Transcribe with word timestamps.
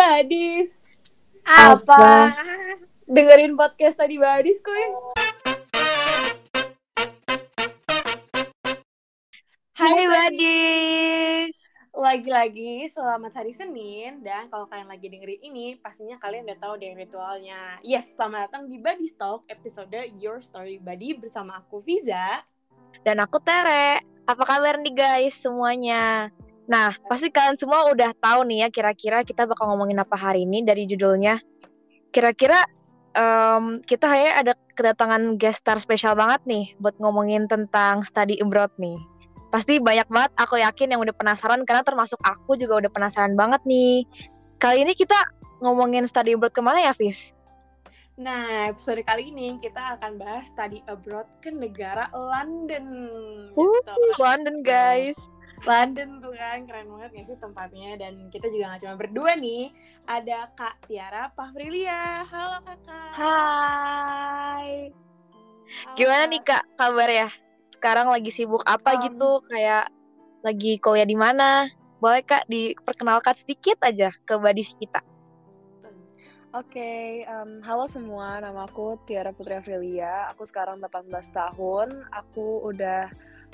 Badis. 0.00 0.80
Apa? 1.44 2.32
Dengerin 3.04 3.52
podcast 3.52 4.00
tadi 4.00 4.16
Badis, 4.16 4.56
kuy. 4.64 4.84
Hai 9.76 10.08
Badis. 10.08 11.52
Lagi-lagi 11.92 12.88
selamat 12.88 13.44
hari 13.44 13.52
Senin 13.52 14.24
dan 14.24 14.48
kalau 14.48 14.64
kalian 14.72 14.88
lagi 14.88 15.12
dengerin 15.12 15.52
ini 15.52 15.76
pastinya 15.76 16.16
kalian 16.16 16.48
udah 16.48 16.56
tahu 16.64 16.80
deh 16.80 16.96
ritualnya. 16.96 17.76
Yes, 17.84 18.16
selamat 18.16 18.48
datang 18.48 18.72
di 18.72 18.80
Buddy 18.80 19.12
Talk 19.20 19.44
episode 19.52 19.92
Your 20.16 20.40
Story 20.40 20.80
Buddy 20.80 21.12
bersama 21.20 21.60
aku 21.60 21.84
Viza. 21.84 22.40
Dan 23.04 23.20
aku 23.20 23.36
Tere. 23.44 24.00
Apa 24.24 24.48
kabar 24.48 24.80
nih 24.80 24.96
guys 24.96 25.36
semuanya? 25.44 26.32
Nah, 26.70 26.94
pasti 27.10 27.34
kalian 27.34 27.58
semua 27.58 27.90
udah 27.90 28.14
tahu 28.14 28.46
nih 28.46 28.62
ya 28.62 28.68
kira-kira 28.70 29.26
kita 29.26 29.42
bakal 29.42 29.74
ngomongin 29.74 29.98
apa 29.98 30.14
hari 30.14 30.46
ini 30.46 30.62
dari 30.62 30.86
judulnya. 30.86 31.42
Kira-kira 32.14 32.62
um, 33.18 33.82
kita 33.82 34.06
hanya 34.06 34.30
ada 34.38 34.52
kedatangan 34.78 35.34
guest 35.34 35.66
star 35.66 35.82
spesial 35.82 36.14
banget 36.14 36.38
nih 36.46 36.70
buat 36.78 36.94
ngomongin 37.02 37.50
tentang 37.50 38.06
study 38.06 38.38
abroad 38.38 38.70
nih. 38.78 38.94
Pasti 39.50 39.82
banyak 39.82 40.06
banget 40.06 40.30
aku 40.38 40.62
yakin 40.62 40.94
yang 40.94 41.02
udah 41.02 41.10
penasaran 41.10 41.66
karena 41.66 41.82
termasuk 41.82 42.22
aku 42.22 42.54
juga 42.54 42.86
udah 42.86 42.90
penasaran 42.94 43.34
banget 43.34 43.58
nih. 43.66 44.06
Kali 44.62 44.86
ini 44.86 44.94
kita 44.94 45.18
ngomongin 45.58 46.06
study 46.06 46.38
abroad 46.38 46.54
ke 46.54 46.62
mana 46.62 46.86
ya, 46.86 46.94
Fis? 46.94 47.34
Nah, 48.20 48.70
episode 48.70 49.00
kali 49.02 49.32
ini 49.32 49.56
kita 49.58 49.96
akan 49.96 50.20
bahas 50.20 50.46
study 50.52 50.84
abroad 50.86 51.26
ke 51.40 51.50
negara 51.50 52.12
London. 52.14 52.84
Uh, 53.58 53.80
gitu. 53.80 54.22
London 54.22 54.60
guys. 54.62 55.16
London 55.60 56.24
tuh 56.24 56.32
kan 56.32 56.64
keren 56.64 56.88
banget 56.88 57.10
gak 57.20 57.26
sih 57.28 57.36
tempatnya 57.36 57.90
dan 58.00 58.32
kita 58.32 58.48
juga 58.48 58.74
gak 58.74 58.80
cuma 58.88 58.96
berdua 58.96 59.32
nih 59.36 59.68
ada 60.08 60.48
Kak 60.56 60.88
Tiara 60.88 61.28
Pavrilia 61.36 62.24
halo 62.24 62.64
kakak 62.64 63.10
Hai. 63.12 64.88
Halo, 65.70 65.94
Gimana 65.94 66.24
nih 66.26 66.42
Kak 66.42 66.64
kabar 66.74 67.08
ya? 67.08 67.28
Sekarang 67.76 68.08
lagi 68.08 68.30
sibuk 68.32 68.64
apa 68.64 68.96
Um, 68.96 69.02
gitu? 69.06 69.30
Kayak 69.46 69.92
lagi 70.40 70.80
kuliah 70.80 71.06
di 71.06 71.14
mana? 71.14 71.68
Boleh 72.00 72.24
Kak 72.24 72.48
diperkenalkan 72.48 73.36
sedikit 73.36 73.76
aja 73.84 74.10
ke 74.24 74.34
badis 74.40 74.72
kita. 74.80 75.04
Oke, 76.50 77.22
em, 77.22 77.62
halo 77.62 77.86
semua. 77.86 78.42
Nama 78.42 78.66
aku 78.66 78.98
Tiara 79.06 79.30
Putri 79.30 79.54
Afrilia. 79.54 80.26
Aku 80.34 80.42
sekarang 80.42 80.82
18 80.82 81.06
tahun. 81.30 82.02
Aku 82.10 82.66
udah 82.66 83.06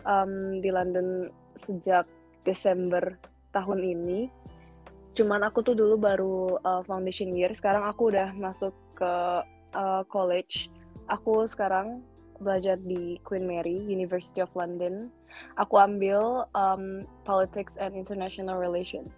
em, 0.09 0.64
di 0.64 0.72
London 0.72 1.28
sejak 1.57 2.05
Desember 2.45 3.19
tahun 3.51 3.81
ini. 3.83 4.21
Cuman 5.17 5.41
aku 5.43 5.65
tuh 5.65 5.73
dulu 5.73 5.97
baru 5.97 6.37
uh, 6.61 6.83
foundation 6.85 7.33
year. 7.33 7.51
Sekarang 7.57 7.89
aku 7.89 8.12
udah 8.12 8.37
masuk 8.37 8.77
ke 8.95 9.12
uh, 9.73 10.03
college. 10.07 10.69
Aku 11.09 11.49
sekarang 11.49 12.05
belajar 12.37 12.77
di 12.77 13.17
Queen 13.25 13.49
Mary 13.49 13.81
University 13.89 14.45
of 14.45 14.53
London. 14.53 15.09
Aku 15.57 15.81
ambil 15.81 16.45
em, 16.53 17.05
politics 17.25 17.81
and 17.81 17.97
international 17.97 18.61
relation. 18.61 19.09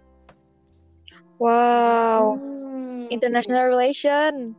Wow, 1.39 2.35
Hmm, 2.35 3.07
international 3.07 3.71
relation. 3.71 4.55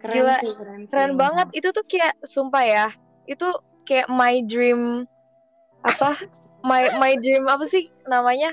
keren 0.00 0.14
gila. 0.16 0.36
sih 0.40 0.52
keren, 0.56 0.80
sih. 0.86 0.92
Keren 0.94 1.12
banget. 1.18 1.48
Itu 1.52 1.68
tuh 1.74 1.84
kayak 1.86 2.14
sumpah 2.24 2.64
ya. 2.64 2.86
Itu 3.26 3.50
kayak 3.84 4.06
my 4.08 4.42
dream 4.46 5.04
apa? 5.82 6.14
my 6.62 6.82
my 6.96 7.12
dream 7.16 7.44
apa 7.44 7.64
sih 7.66 7.88
namanya? 8.04 8.52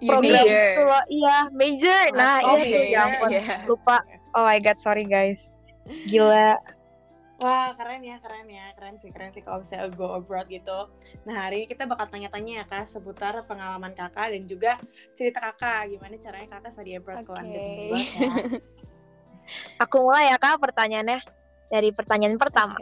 Program 0.00 0.32
Major. 0.44 0.68
itu 0.70 0.82
loh. 0.82 1.04
Iya, 1.08 1.36
major. 1.52 2.02
Nah, 2.12 2.34
Oh, 2.40 2.56
iya 2.56 2.64
tuh 2.64 2.84
ya 2.86 3.00
ampun. 3.04 3.28
iya. 3.30 3.44
Lupa. 3.64 3.96
Oh 4.32 4.44
my 4.44 4.58
god, 4.58 4.78
sorry 4.80 5.04
guys. 5.04 5.40
Gila. 6.06 6.56
Wah 7.40 7.72
keren 7.72 8.04
ya 8.04 8.20
keren 8.20 8.44
ya 8.46 8.68
keren 8.76 9.00
sih 9.00 9.08
keren 9.08 9.32
sih 9.32 9.40
kalau 9.40 9.64
misalnya 9.64 9.88
go 9.90 10.12
abroad 10.12 10.44
gitu. 10.46 10.92
Nah 11.24 11.48
hari 11.48 11.64
ini 11.64 11.66
kita 11.66 11.88
bakal 11.88 12.04
tanya-tanya 12.06 12.52
ya 12.60 12.64
kak 12.68 12.84
seputar 12.84 13.32
pengalaman 13.48 13.96
kakak 13.96 14.36
dan 14.36 14.44
juga 14.44 14.76
cerita 15.16 15.40
kakak 15.40 15.88
gimana 15.88 16.20
caranya 16.20 16.48
kakak 16.52 16.68
study 16.70 17.00
abroad 17.00 17.24
ke 17.24 17.32
Oke. 17.32 17.36
London. 17.40 17.64
Ya? 17.64 17.96
Aku 19.88 20.04
mulai 20.04 20.28
ya 20.28 20.36
kak 20.36 20.60
pertanyaannya 20.60 21.24
dari 21.72 21.88
pertanyaan 21.96 22.36
pertama. 22.36 22.76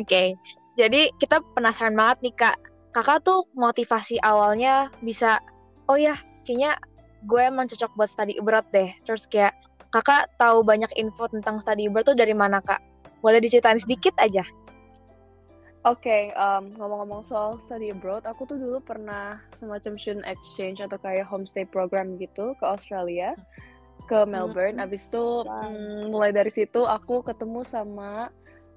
Oke, 0.00 0.34
jadi 0.76 1.08
kita 1.16 1.40
penasaran 1.56 1.96
banget 1.96 2.18
nih 2.30 2.34
kak. 2.36 2.56
Kakak 2.92 3.24
tuh 3.24 3.44
motivasi 3.56 4.20
awalnya 4.24 4.88
bisa, 5.04 5.40
oh 5.88 5.96
ya, 5.96 6.16
kayaknya 6.44 6.76
gue 7.24 7.40
emang 7.40 7.68
cocok 7.68 7.92
buat 7.96 8.08
study 8.12 8.36
abroad 8.40 8.64
deh. 8.72 8.92
Terus 9.08 9.24
kayak 9.28 9.56
kakak 9.92 10.28
tahu 10.36 10.60
banyak 10.60 10.88
info 10.96 11.28
tentang 11.28 11.60
study 11.60 11.88
abroad 11.88 12.08
tuh 12.08 12.16
dari 12.16 12.36
mana 12.36 12.60
kak? 12.60 12.80
Boleh 13.20 13.40
diceritain 13.40 13.80
sedikit 13.80 14.12
aja? 14.20 14.44
Oke, 15.86 16.34
em, 16.34 16.64
ngomong-ngomong 16.74 17.22
soal 17.22 17.62
study 17.62 17.94
abroad, 17.94 18.26
aku 18.26 18.42
tuh 18.42 18.58
dulu 18.58 18.82
pernah 18.82 19.38
semacam 19.54 19.94
student 19.94 20.26
exchange 20.26 20.82
atau 20.82 20.98
kayak 20.98 21.30
homestay 21.30 21.62
program 21.62 22.18
gitu 22.18 22.58
ke 22.58 22.64
Australia, 22.66 23.38
ke 24.10 24.26
Melbourne. 24.26 24.82
Abis 24.82 25.06
itu 25.06 25.46
mm, 25.46 26.10
mulai 26.10 26.34
dari 26.34 26.50
situ 26.50 26.82
aku 26.82 27.22
ketemu 27.22 27.62
sama 27.62 28.34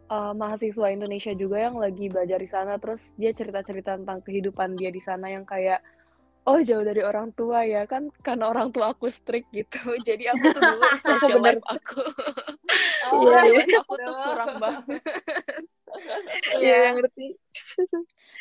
eh, 0.09 0.33
mahasiswa 0.33 0.87
Indonesia 0.89 1.31
juga 1.33 1.57
yang 1.61 1.77
lagi 1.77 2.09
belajar 2.09 2.37
di 2.37 2.49
sana. 2.49 2.75
Terus 2.75 3.13
dia 3.15 3.31
cerita-cerita 3.31 3.95
tentang 3.95 4.19
kehidupan 4.19 4.75
dia 4.75 4.89
di 4.89 4.99
sana 4.99 5.29
yang 5.29 5.45
kayak 5.45 5.79
oh 6.43 6.57
jauh 6.59 6.81
dari 6.81 7.05
orang 7.05 7.29
tua 7.31 7.61
ya 7.61 7.85
kan 7.85 8.09
karena 8.25 8.49
orang 8.49 8.73
tua 8.73 8.89
aku 8.91 9.05
strict 9.07 9.49
gitu. 9.51 9.77
Jadi 10.07 10.25
aku 10.27 10.45
tuh 10.49 10.61
dulu 10.61 10.81
social 11.05 11.39
life 11.39 11.63
aku, 11.65 12.01
Oh, 13.09 13.25
Iya, 13.25 13.37
social 13.37 13.49
iya. 13.49 13.59
life 13.59 13.75
aku 13.79 13.93
tuh 13.97 14.13
kurang 14.15 14.53
banget. 14.63 15.01
Iya. 16.57 16.79
ngerti. 16.95 17.27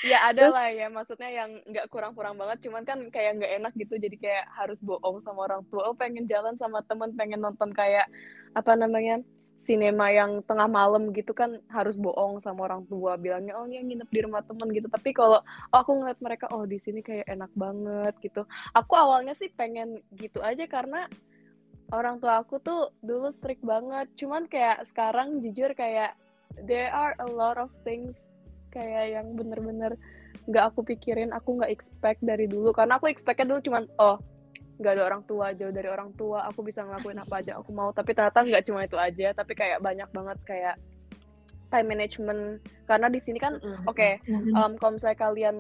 Ya 0.07 0.19
ada 0.31 0.47
Terus- 0.47 0.55
lah 0.55 0.69
ya, 0.71 0.87
maksudnya 0.89 1.31
yang 1.33 1.51
nggak 1.67 1.91
kurang-kurang 1.91 2.39
banget, 2.39 2.63
cuman 2.63 2.87
kan 2.87 2.99
kayak 3.11 3.35
nggak 3.35 3.53
enak 3.59 3.73
gitu, 3.75 3.95
jadi 3.99 4.17
kayak 4.17 4.45
harus 4.55 4.79
bohong 4.79 5.19
sama 5.19 5.49
orang 5.51 5.67
tua. 5.67 5.91
Oh 5.91 5.97
pengen 5.97 6.23
jalan 6.25 6.55
sama 6.55 6.87
temen, 6.87 7.17
pengen 7.19 7.43
nonton 7.43 7.75
kayak 7.75 8.07
apa 8.55 8.73
namanya 8.73 9.19
sinema 9.59 10.09
yang 10.15 10.39
tengah 10.47 10.71
malam 10.71 11.11
gitu 11.11 11.35
kan 11.35 11.59
harus 11.67 11.99
bohong 11.99 12.39
sama 12.39 12.71
orang 12.71 12.87
tua, 12.87 13.19
bilangnya 13.19 13.59
oh 13.59 13.67
ya 13.67 13.83
nginep 13.83 14.07
di 14.09 14.21
rumah 14.23 14.43
temen 14.47 14.71
gitu. 14.71 14.87
Tapi 14.87 15.11
kalau 15.11 15.43
oh, 15.43 15.79
aku 15.83 15.99
ngeliat 15.99 16.23
mereka 16.23 16.47
oh 16.55 16.63
di 16.65 16.79
sini 16.79 17.03
kayak 17.03 17.27
enak 17.27 17.51
banget 17.59 18.15
gitu. 18.23 18.47
Aku 18.73 18.95
awalnya 18.95 19.35
sih 19.35 19.51
pengen 19.51 19.99
gitu 20.15 20.39
aja 20.41 20.63
karena 20.71 21.11
orang 21.91 22.23
tua 22.23 22.41
aku 22.41 22.63
tuh 22.63 22.95
dulu 23.03 23.35
strict 23.35 23.67
banget, 23.67 24.07
cuman 24.15 24.47
kayak 24.47 24.87
sekarang 24.87 25.43
jujur 25.43 25.75
kayak 25.75 26.15
there 26.71 26.95
are 26.95 27.19
a 27.19 27.29
lot 27.29 27.59
of 27.59 27.69
things 27.83 28.31
kayak 28.71 29.17
yang 29.19 29.35
bener-bener 29.35 29.99
nggak 30.49 30.65
aku 30.73 30.81
pikirin, 30.87 31.35
aku 31.35 31.59
nggak 31.59 31.73
expect 31.75 32.23
dari 32.23 32.47
dulu. 32.47 32.71
Karena 32.71 32.97
aku 32.97 33.11
expectnya 33.11 33.53
dulu 33.53 33.61
cuman, 33.65 33.85
oh 33.99 34.17
nggak 34.79 34.93
ada 34.95 35.05
orang 35.11 35.23
tua, 35.27 35.51
jauh 35.59 35.75
dari 35.75 35.91
orang 35.91 36.15
tua, 36.15 36.47
aku 36.47 36.63
bisa 36.63 36.87
ngelakuin 36.87 37.19
apa 37.19 37.35
aja 37.43 37.59
aku 37.59 37.71
mau. 37.75 37.91
Tapi 37.91 38.15
ternyata 38.15 38.47
nggak 38.47 38.65
cuma 38.65 38.87
itu 38.87 38.95
aja, 38.95 39.35
tapi 39.35 39.53
kayak 39.59 39.83
banyak 39.83 40.09
banget 40.15 40.39
kayak 40.47 40.77
time 41.69 41.89
management. 41.91 42.43
Karena 42.87 43.11
di 43.11 43.21
sini 43.21 43.39
kan, 43.43 43.59
oke, 43.85 44.23
um, 44.55 44.79
kalau 44.79 44.93
misalnya 44.95 45.19
kalian 45.19 45.57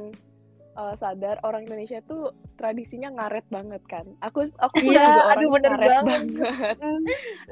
uh, 0.79 0.95
sadar 0.95 1.43
orang 1.43 1.67
Indonesia 1.67 1.99
tuh 2.07 2.31
tradisinya 2.55 3.11
ngaret 3.11 3.47
banget 3.51 3.83
kan. 3.91 4.07
Aku 4.23 4.47
aku 4.55 4.79
Iya, 4.87 5.03
juga 5.03 5.23
aduh, 5.35 5.51
bener 5.51 5.73
ngaret 5.75 5.91
banget. 5.91 6.07
banget. 6.07 6.77
Hmm. 6.79 7.03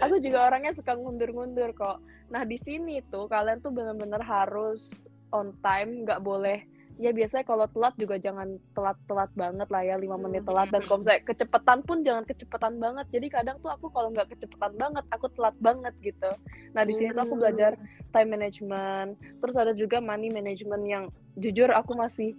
Aku 0.06 0.14
juga 0.22 0.38
orangnya 0.46 0.72
suka 0.72 0.94
ngundur-ngundur 0.94 1.74
kok. 1.74 1.98
Nah 2.30 2.46
di 2.46 2.56
sini 2.56 3.02
tuh 3.10 3.26
kalian 3.26 3.58
tuh 3.58 3.74
bener-bener 3.74 4.22
harus 4.22 5.06
on 5.34 5.50
time, 5.58 6.06
nggak 6.06 6.22
boleh. 6.22 6.62
Ya 6.96 7.12
biasanya 7.12 7.44
kalau 7.44 7.68
telat 7.68 7.92
juga 8.00 8.16
jangan 8.16 8.56
telat-telat 8.72 9.28
banget 9.36 9.68
lah 9.68 9.82
ya, 9.84 10.00
lima 10.00 10.16
menit 10.16 10.48
telat. 10.48 10.72
Dan 10.72 10.80
kalau 10.88 11.04
misalnya 11.04 11.22
kecepatan 11.28 11.78
pun 11.84 12.00
jangan 12.00 12.24
kecepatan 12.24 12.80
banget. 12.80 13.06
Jadi 13.12 13.26
kadang 13.28 13.56
tuh 13.60 13.68
aku 13.68 13.92
kalau 13.92 14.08
nggak 14.16 14.32
kecepatan 14.32 14.72
banget, 14.80 15.04
aku 15.12 15.28
telat 15.36 15.56
banget 15.60 15.92
gitu. 16.00 16.30
Nah 16.72 16.82
di 16.88 16.96
sini 16.96 17.12
tuh 17.12 17.28
aku 17.28 17.36
belajar 17.36 17.76
time 18.16 18.32
management. 18.32 19.20
Terus 19.20 19.56
ada 19.60 19.76
juga 19.76 20.00
money 20.00 20.32
management 20.32 20.82
yang 20.88 21.04
jujur 21.36 21.68
aku 21.68 21.92
masih 21.92 22.32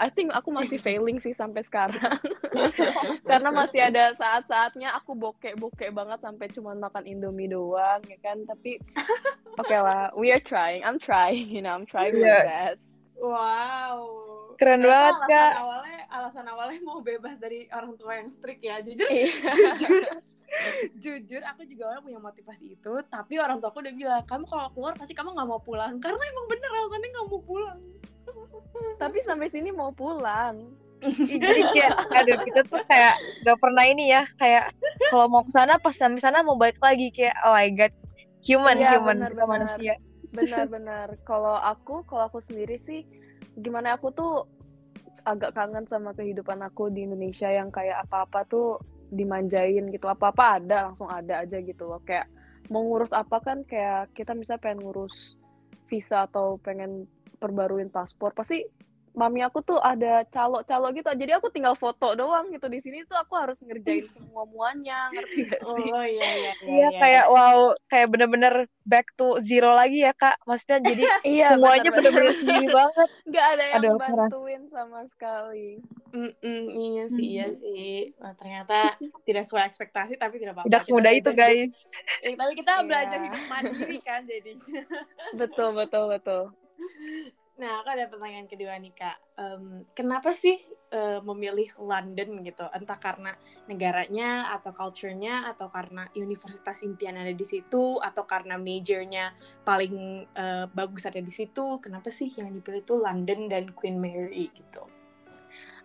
I 0.00 0.08
think 0.08 0.32
aku 0.32 0.48
masih 0.48 0.80
failing 0.88 1.20
sih 1.20 1.36
sampai 1.36 1.60
sekarang. 1.60 2.16
Karena 3.28 3.52
masih 3.52 3.92
ada 3.92 4.16
saat-saatnya 4.16 4.96
aku 4.96 5.12
bokek-bokek 5.12 5.92
banget 5.92 6.16
sampai 6.24 6.48
cuma 6.48 6.72
makan 6.72 7.04
Indomie 7.04 7.52
doang 7.52 8.00
ya 8.08 8.16
kan. 8.24 8.40
Tapi 8.48 8.80
oke 9.60 9.76
lah, 9.76 10.08
we 10.16 10.32
are 10.32 10.40
trying. 10.40 10.80
I'm 10.80 10.96
trying, 10.96 11.44
you 11.52 11.60
know, 11.60 11.76
I'm 11.76 11.84
trying 11.84 12.16
my 12.16 12.24
Iya. 12.24 12.40
best. 12.72 13.01
Wow. 13.22 13.98
Keren 14.54 14.82
banget, 14.82 15.14
alasan 15.16 15.30
Kak. 15.30 15.52
awalnya 15.56 15.98
alasan 16.08 16.44
awalnya 16.44 16.80
mau 16.82 16.98
bebas 17.00 17.34
dari 17.36 17.66
orang 17.68 17.94
tua 17.94 18.18
yang 18.18 18.28
strict 18.28 18.60
ya. 18.60 18.78
Jujur 18.78 19.08
Iya. 19.08 19.26
jujur 19.78 20.02
jujur 21.02 21.42
aku 21.42 21.64
juga 21.64 21.82
awalnya 21.88 22.02
punya 22.04 22.20
motivasi 22.20 22.76
itu 22.76 22.92
tapi 23.08 23.38
orang 23.38 23.56
tua 23.56 23.72
aku 23.72 23.80
udah 23.80 23.94
bilang 23.94 24.22
kamu 24.22 24.44
kalau 24.44 24.68
keluar 24.70 24.92
pasti 24.92 25.14
kamu 25.14 25.32
nggak 25.32 25.48
mau 25.48 25.56
pulang 25.58 25.96
karena 25.96 26.20
emang 26.20 26.46
bener 26.46 26.68
alasannya 26.68 27.08
nggak 27.08 27.26
mau 27.26 27.40
pulang 27.40 27.78
Tapi 28.94 29.18
sampai 29.20 29.48
sini 29.48 29.70
mau 29.70 29.90
pulang. 29.90 30.76
jadi 31.02 31.60
kayak 31.72 31.92
aduh 32.12 32.38
kita 32.42 32.60
tuh 32.64 32.78
kayak 32.84 33.14
gak 33.42 33.58
pernah 33.58 33.82
ini 33.82 34.06
ya 34.08 34.22
kayak 34.36 34.70
kalau 35.08 35.26
mau 35.26 35.42
ke 35.42 35.50
sana 35.50 35.74
pas 35.76 35.90
sampai 35.90 36.20
sana 36.20 36.46
mau 36.46 36.54
balik 36.54 36.78
lagi 36.78 37.10
kayak 37.10 37.34
oh 37.42 37.50
my 37.50 37.66
god 37.72 37.90
human 38.40 38.78
Iya, 38.78 38.96
human 38.96 39.18
benar, 39.18 39.30
kita 39.30 39.42
benar. 39.42 39.50
manusia 39.50 39.94
benar-benar 40.32 41.16
kalau 41.28 41.56
aku 41.56 42.02
kalau 42.08 42.28
aku 42.28 42.40
sendiri 42.40 42.80
sih 42.80 43.04
gimana 43.56 43.96
aku 43.96 44.08
tuh 44.12 44.48
agak 45.22 45.54
kangen 45.54 45.86
sama 45.86 46.10
kehidupan 46.16 46.58
aku 46.66 46.90
di 46.90 47.06
Indonesia 47.06 47.46
yang 47.46 47.70
kayak 47.70 48.06
apa-apa 48.08 48.42
tuh 48.50 48.82
dimanjain 49.12 49.92
gitu. 49.92 50.06
Apa-apa 50.10 50.58
ada 50.58 50.90
langsung 50.90 51.06
ada 51.06 51.44
aja 51.46 51.60
gitu 51.62 51.86
loh. 51.86 52.02
Kayak 52.02 52.26
mau 52.72 52.82
ngurus 52.82 53.12
apa 53.14 53.38
kan 53.38 53.62
kayak 53.62 54.10
kita 54.16 54.34
misalnya 54.34 54.62
pengen 54.64 54.80
ngurus 54.82 55.36
visa 55.86 56.24
atau 56.26 56.56
pengen 56.58 57.06
perbaruin 57.36 57.92
paspor 57.92 58.32
pasti 58.32 58.64
mami 59.12 59.40
aku 59.40 59.60
tuh 59.60 59.76
ada 59.76 60.24
calo-calo 60.26 60.88
gitu 60.90 61.04
jadi 61.12 61.36
aku 61.36 61.48
tinggal 61.48 61.72
foto 61.72 62.12
doang 62.12 62.48
gitu 62.48 62.64
di 62.66 62.78
sini 62.78 63.04
tuh 63.04 63.14
aku 63.14 63.36
harus 63.36 63.60
ngerjain 63.60 64.08
semua 64.08 64.42
muanya 64.44 65.12
ngerti 65.12 65.40
gak 65.46 65.62
sih 65.62 65.88
Oh 65.90 66.00
iya 66.02 66.28
iya. 66.32 66.52
iya 66.62 66.88
kayak 66.96 67.24
wow 67.26 67.58
kayak 67.86 68.08
bener-bener 68.08 68.54
back 68.82 69.04
to 69.14 69.36
zero 69.42 69.72
lagi 69.72 70.00
ya 70.00 70.12
kak 70.12 70.40
maksudnya 70.42 70.80
jadi 70.82 71.04
iya 71.28 71.48
semuanya 71.52 71.88
benar-benar. 71.88 72.00
bener-bener 72.08 72.34
sendiri 72.34 72.68
banget 72.68 73.08
nggak 73.28 73.46
ada 73.48 73.64
yang 73.64 73.76
Aduh, 73.78 73.92
keras. 73.94 74.08
bantuin 74.32 74.62
sama 74.66 75.00
sekali 75.06 75.68
Mm-mm, 76.12 76.60
iya 76.70 77.04
sih 77.08 77.24
iya 77.26 77.46
sih. 77.52 78.12
Wah, 78.16 78.36
ternyata 78.36 79.00
tidak 79.24 79.44
sesuai 79.44 79.64
ekspektasi 79.64 80.16
tapi 80.16 80.36
tidak 80.36 80.52
apa-apa. 80.54 80.68
tidak 80.68 80.82
semudah 80.84 81.08
itu 81.10 81.30
guys 81.32 81.72
eh, 82.24 82.32
tapi 82.32 82.52
kita 82.54 82.72
Iya. 82.74 82.84
belajar 82.84 83.18
hidup 83.22 83.44
mandiri 83.46 83.98
kan 84.00 84.20
jadinya. 84.24 84.80
betul 85.32 85.72
betul 85.72 86.08
betul 86.08 86.42
Nah, 87.52 87.84
aku 87.84 87.88
ada 87.92 88.08
pertanyaan 88.08 88.48
kedua 88.48 88.80
nih 88.80 88.96
kak. 88.96 89.18
Em, 89.36 89.84
kenapa 89.92 90.32
sih 90.32 90.56
eh, 90.88 91.20
memilih 91.20 91.68
London 91.84 92.40
gitu? 92.40 92.64
Entah 92.72 92.96
karena 92.96 93.36
negaranya 93.68 94.56
atau 94.56 94.72
culture-nya 94.72 95.52
atau 95.52 95.68
karena 95.68 96.08
universitas 96.16 96.80
impian 96.80 97.20
ada 97.20 97.32
di 97.32 97.44
situ 97.44 98.00
atau 98.00 98.24
karena 98.24 98.56
majornya 98.56 99.36
paling 99.68 100.24
eh, 100.32 100.64
bagus 100.72 101.04
ada 101.04 101.20
di 101.20 101.32
situ. 101.32 101.76
Kenapa 101.84 102.08
sih 102.08 102.32
yang 102.32 102.48
dipilih 102.56 102.80
itu 102.80 102.96
London 102.96 103.52
dan 103.52 103.68
Queen 103.76 104.00
Mary 104.00 104.48
gitu? 104.56 104.88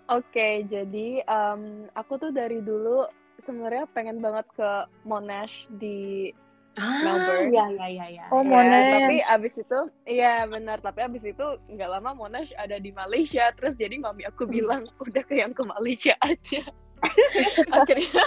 Oke, 0.08 0.64
jadi 0.64 1.20
em, 1.28 1.92
aku 1.92 2.16
tuh 2.16 2.32
dari 2.32 2.64
dulu 2.64 3.04
sebenarnya 3.44 3.92
pengen 3.92 4.24
banget 4.24 4.48
ke 4.56 4.72
Monash 5.04 5.68
di 5.68 6.32
Melbourne. 6.78 7.50
Iya 7.50 7.66
iya 7.68 7.88
iya. 7.88 8.06
iya. 8.08 8.24
Oh, 8.30 8.40
Ya, 8.40 8.48
Monash. 8.48 8.90
tapi 8.94 9.16
abis 9.20 9.54
itu, 9.58 9.80
iya 10.06 10.34
benar. 10.46 10.78
Tapi 10.80 11.00
abis 11.02 11.24
itu 11.26 11.48
nggak 11.68 11.90
lama 11.90 12.12
Monash 12.14 12.52
ada 12.54 12.76
di 12.76 12.92
Malaysia. 12.92 13.50
Terus 13.52 13.74
jadi 13.74 13.96
mami 13.96 14.24
aku 14.24 14.46
bilang 14.46 14.86
udah 14.98 15.24
ke 15.24 15.36
yang 15.36 15.52
ke 15.52 15.64
Malaysia 15.64 16.14
aja. 16.20 16.62
Akhirnya 17.76 18.24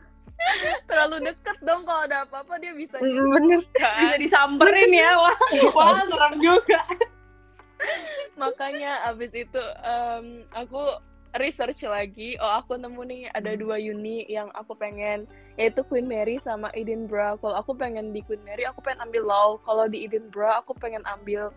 terlalu 0.88 1.16
deket 1.26 1.58
dong 1.60 1.82
kalau 1.82 2.02
ada 2.02 2.24
apa-apa 2.24 2.56
dia 2.56 2.72
bisa 2.72 2.96
Mm, 2.96 3.04
nyusul, 3.06 3.32
bener. 3.34 3.62
kan. 3.74 4.00
Bisa 4.00 4.16
disamperin 4.16 4.90
ya, 4.90 5.10
wah, 5.20 5.36
wah 5.72 6.00
serem 6.02 6.34
juga. 6.38 6.80
makanya 8.34 9.06
abis 9.06 9.32
itu 9.36 9.62
em, 9.82 10.26
aku 10.50 10.82
research 11.38 11.86
lagi. 11.86 12.34
Oh 12.38 12.60
aku 12.60 12.74
nemu 12.74 13.02
nih 13.06 13.22
ada 13.32 13.54
dua 13.54 13.78
uni 13.78 14.26
yang 14.26 14.50
aku 14.52 14.74
pengen 14.74 15.24
yaitu 15.54 15.82
Queen 15.86 16.06
Mary 16.06 16.38
sama 16.38 16.70
Edinburgh. 16.74 17.38
Kalau 17.38 17.56
aku 17.58 17.74
pengen 17.74 18.10
di 18.10 18.20
Queen 18.22 18.42
Mary 18.42 18.66
aku 18.66 18.82
pengen 18.82 19.08
ambil 19.08 19.22
law. 19.24 19.48
Kalau 19.62 19.86
di 19.86 20.04
Edinburgh 20.04 20.60
aku 20.60 20.74
pengen 20.76 21.02
ambil 21.06 21.50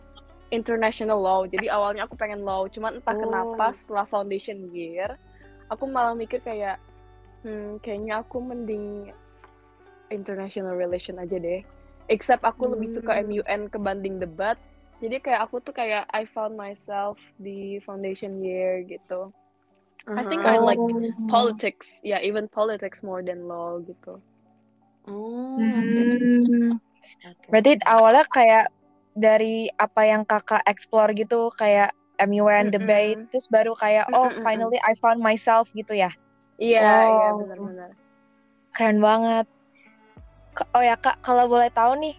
international 0.49 1.19
law. 1.19 1.43
Jadi 1.45 1.67
awalnya 1.67 2.05
aku 2.05 2.15
pengen 2.15 2.41
law 2.41 2.65
cuman 2.69 3.01
entah 3.01 3.13
Oh. 3.13 3.21
kenapa 3.21 3.73
setelah 3.73 4.05
foundation 4.05 4.69
year 4.71 5.17
aku 5.67 5.87
malah 5.87 6.13
mikir 6.13 6.39
kayak 6.41 6.77
hmm, 7.41 7.81
kayaknya 7.81 8.21
aku 8.21 8.37
mending 8.37 9.09
international 10.11 10.75
relation 10.75 11.17
aja 11.17 11.39
deh. 11.39 11.63
Except 12.11 12.43
aku 12.43 12.67
lebih 12.67 12.91
suka 12.91 13.15
Hmm. 13.15 13.31
MUN 13.31 13.61
kebanding 13.71 14.19
debat. 14.19 14.59
Jadi 15.01 15.17
kayak 15.17 15.49
aku 15.49 15.57
tuh 15.63 15.73
kayak 15.73 16.05
I 16.13 16.27
found 16.27 16.53
myself 16.53 17.17
di 17.41 17.81
foundation 17.81 18.37
year 18.43 18.85
gitu 18.85 19.33
I 20.09 20.23
think 20.25 20.41
I 20.41 20.57
like 20.57 20.81
Oh. 20.81 21.13
politics 21.29 22.01
yeah 22.01 22.17
even 22.21 22.49
politics 22.49 23.05
more 23.05 23.21
than 23.21 23.45
law 23.45 23.77
gitu 23.85 24.17
Oh, 25.09 25.57
Hmm. 25.57 26.77
Berarti 27.49 27.81
awalnya 27.89 28.21
kayak 28.29 28.69
dari 29.17 29.65
apa 29.75 30.01
yang 30.05 30.23
kakak 30.29 30.61
explore 30.69 31.09
gitu 31.17 31.49
kayak 31.57 31.89
MUN 32.21 32.69
Mm-mm. 32.69 32.73
debate 32.73 33.21
terus 33.33 33.49
baru 33.49 33.73
kayak 33.73 34.05
oh 34.13 34.29
Mm-mm-mm. 34.29 34.45
finally 34.45 34.77
I 34.85 34.93
found 35.01 35.19
myself 35.19 35.65
gitu 35.73 35.97
ya 35.97 36.13
iya 36.61 37.09
iya 37.09 37.29
Oh. 37.33 37.41
benar-benar 37.41 37.91
keren 38.77 39.01
banget 39.01 39.49
oh 40.77 40.83
ya 40.85 40.95
kak 41.01 41.17
kalau 41.25 41.49
boleh 41.49 41.73
tahu 41.73 41.97
nih 41.97 42.15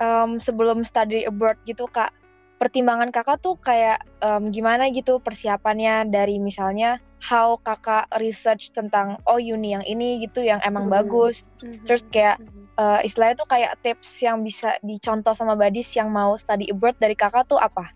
em, 0.00 0.40
sebelum 0.40 0.82
study 0.88 1.28
abroad 1.28 1.60
gitu 1.68 1.84
kak 1.92 2.10
pertimbangan 2.56 3.12
kakak 3.12 3.38
tuh 3.44 3.60
kayak 3.60 4.00
em, 4.24 4.48
gimana 4.50 4.88
gitu 4.88 5.20
persiapannya 5.20 6.08
dari 6.08 6.40
misalnya 6.40 6.96
how 7.22 7.54
kakak 7.62 8.10
research 8.18 8.74
tentang 8.74 9.14
oh 9.30 9.38
uni 9.38 9.78
yang 9.78 9.86
ini 9.86 10.26
gitu 10.26 10.42
yang 10.42 10.58
emang 10.66 10.90
Hmm. 10.90 10.94
bagus 10.98 11.46
Terus 11.86 12.10
kayak. 12.10 12.42
Eh, 12.72 13.00
istilahnya 13.04 13.36
tuh 13.36 13.48
kayak 13.52 13.76
tips 13.84 14.16
yang 14.24 14.40
bisa 14.40 14.80
dicontoh 14.80 15.36
sama 15.36 15.52
badis 15.52 15.92
yang 15.92 16.08
mau 16.08 16.34
study 16.40 16.72
abroad 16.72 16.96
dari 16.96 17.12
kakak 17.12 17.44
tuh 17.44 17.60
apa? 17.60 17.92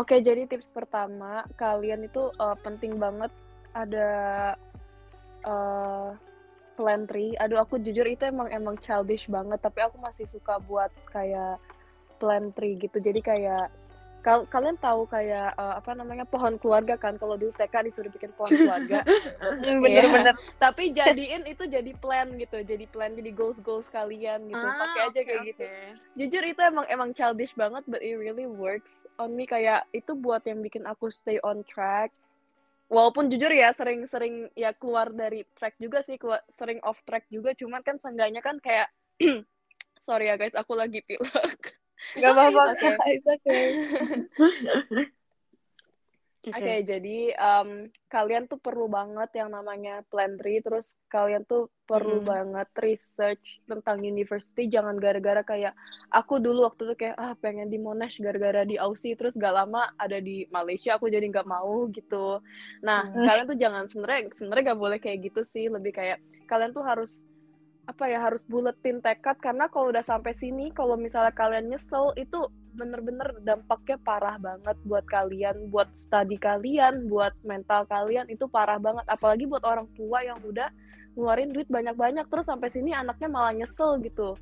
Oke, 0.00 0.24
jadi 0.24 0.48
tips 0.48 0.72
pertama, 0.72 1.44
kalian 1.60 2.08
itu 2.08 2.32
uh, 2.40 2.56
penting 2.64 2.96
banget 2.96 3.28
ada 3.76 4.08
uh, 5.44 6.16
plan 6.78 7.04
tree. 7.04 7.36
Aduh, 7.36 7.60
aku 7.60 7.76
jujur 7.82 8.08
itu 8.08 8.24
emang 8.24 8.48
emang 8.48 8.80
childish 8.80 9.28
banget, 9.28 9.60
tapi 9.60 9.84
aku 9.84 10.00
masih 10.00 10.24
suka 10.30 10.56
buat 10.64 10.88
kayak 11.12 11.60
plan 12.16 12.48
tree 12.56 12.80
gitu. 12.80 12.96
Jadi 12.96 13.20
kayak 13.20 13.68
kal- 14.20 14.48
kalian 14.50 14.76
tahu 14.80 15.06
kayak 15.06 15.54
uh, 15.54 15.78
apa 15.78 15.94
namanya 15.94 16.24
pohon 16.26 16.58
keluarga 16.58 16.94
kan? 16.98 17.16
Kalau 17.16 17.38
dulu 17.38 17.54
TK 17.54 17.74
disuruh 17.86 18.10
bikin 18.10 18.34
pohon 18.34 18.50
keluarga. 18.52 19.02
Bener-bener. 19.82 20.34
tapi 20.58 20.90
jadiin 20.98 21.46
itu 21.46 21.64
jadi 21.66 21.92
plan 21.96 22.28
gitu, 22.36 22.58
jadi 22.62 22.84
plan 22.90 23.14
jadi 23.14 23.30
goals 23.30 23.58
goals 23.62 23.86
kalian 23.88 24.46
gitu. 24.50 24.62
Ah, 24.62 24.76
Pakai 24.78 25.00
aja 25.08 25.20
oke, 25.20 25.26
kayak 25.26 25.40
gitu 25.54 25.64
oke. 25.64 25.76
jujur 26.18 26.42
itu 26.42 26.60
emang 26.62 26.86
emang 26.90 27.10
childish 27.14 27.54
banget 27.54 27.86
but 27.86 28.02
it 28.02 28.18
really 28.18 28.46
works 28.46 29.06
on 29.22 29.34
me 29.38 29.46
kayak 29.46 29.86
itu 29.94 30.18
buat 30.18 30.42
yang 30.42 30.58
bikin 30.62 30.82
aku 30.82 31.10
stay 31.14 31.38
on 31.46 31.62
track 31.62 32.10
walaupun 32.88 33.28
jujur 33.28 33.52
ya 33.52 33.70
sering-sering 33.70 34.48
ya 34.56 34.72
keluar 34.72 35.12
dari 35.12 35.44
track 35.52 35.76
juga 35.76 36.00
sih 36.00 36.16
keluar, 36.16 36.40
sering 36.48 36.80
off 36.82 36.98
track 37.04 37.28
juga 37.28 37.52
cuman 37.54 37.84
kan 37.84 38.00
seenggaknya 38.00 38.40
kan 38.40 38.56
kayak 38.58 38.88
sorry 40.06 40.32
ya 40.32 40.40
guys 40.40 40.56
aku 40.56 40.72
lagi 40.74 41.04
pilek 41.04 41.60
Gak 42.18 42.32
apa-apa 42.34 42.62
Oke. 42.72 42.88
kak, 42.98 43.06
it's 43.14 43.28
okay. 43.28 43.64
Oke, 46.48 46.80
jadi 46.80 47.36
em, 47.36 47.92
kalian 48.08 48.48
tuh 48.48 48.56
perlu 48.56 48.88
banget 48.88 49.28
yang 49.36 49.52
namanya 49.52 50.00
plan 50.08 50.32
tree, 50.40 50.64
terus 50.64 50.96
kalian 51.12 51.44
tuh 51.44 51.68
perlu 51.84 52.24
Mhm. 52.24 52.24
banget 52.24 52.68
research 52.80 53.60
tentang 53.68 54.00
university, 54.00 54.64
jangan 54.72 54.96
gara-gara 54.96 55.44
kayak 55.44 55.76
aku 56.08 56.40
dulu 56.40 56.64
waktu 56.64 56.88
itu 56.88 56.94
kayak 57.04 57.16
ah 57.20 57.36
pengen 57.36 57.68
di 57.68 57.76
Monash 57.76 58.16
gara-gara 58.24 58.64
di 58.64 58.80
Aussie, 58.80 59.12
terus 59.12 59.36
gak 59.36 59.52
lama 59.52 59.92
ada 60.00 60.24
di 60.24 60.48
Malaysia, 60.48 60.96
aku 60.96 61.12
jadi 61.12 61.28
nggak 61.28 61.48
mau 61.52 61.84
gitu. 61.92 62.40
Nah, 62.80 63.04
Hmm. 63.12 63.26
kalian 63.28 63.44
tuh 63.52 63.58
jangan 63.60 63.84
sebenarnya 63.84 64.32
sebenarnya 64.32 64.64
gak 64.72 64.80
boleh 64.80 64.98
kayak 65.04 65.18
gitu 65.28 65.40
sih, 65.44 65.68
lebih 65.68 65.92
kayak 65.92 66.16
kalian 66.48 66.72
tuh 66.72 66.84
harus 66.86 67.28
apa 67.88 68.04
ya 68.04 68.20
harus 68.20 68.44
buletin 68.44 69.00
tekad. 69.00 69.40
Karena 69.40 69.72
kalau 69.72 69.88
udah 69.88 70.04
sampai 70.04 70.36
sini 70.36 70.68
kalau 70.76 71.00
misalnya 71.00 71.32
kalian 71.32 71.72
nyesel 71.72 72.12
itu 72.20 72.44
bener-bener 72.76 73.32
dampaknya 73.42 73.96
parah 74.04 74.36
banget 74.36 74.76
buat 74.84 75.02
kalian 75.08 75.72
buat 75.72 75.88
studi 75.96 76.36
kalian 76.38 77.08
buat 77.08 77.32
mental 77.42 77.88
kalian 77.88 78.28
itu 78.28 78.44
parah 78.46 78.76
banget. 78.76 79.08
Apalagi 79.08 79.48
buat 79.48 79.64
orang 79.64 79.88
tua 79.96 80.20
yang 80.20 80.36
udah 80.44 80.68
ngeluarin 81.16 81.50
duit 81.50 81.66
banyak-banyak 81.72 82.28
terus 82.28 82.46
sampai 82.46 82.68
sini 82.68 82.92
anaknya 82.92 83.26
malah 83.32 83.56
nyesel 83.56 83.96
gitu. 84.04 84.36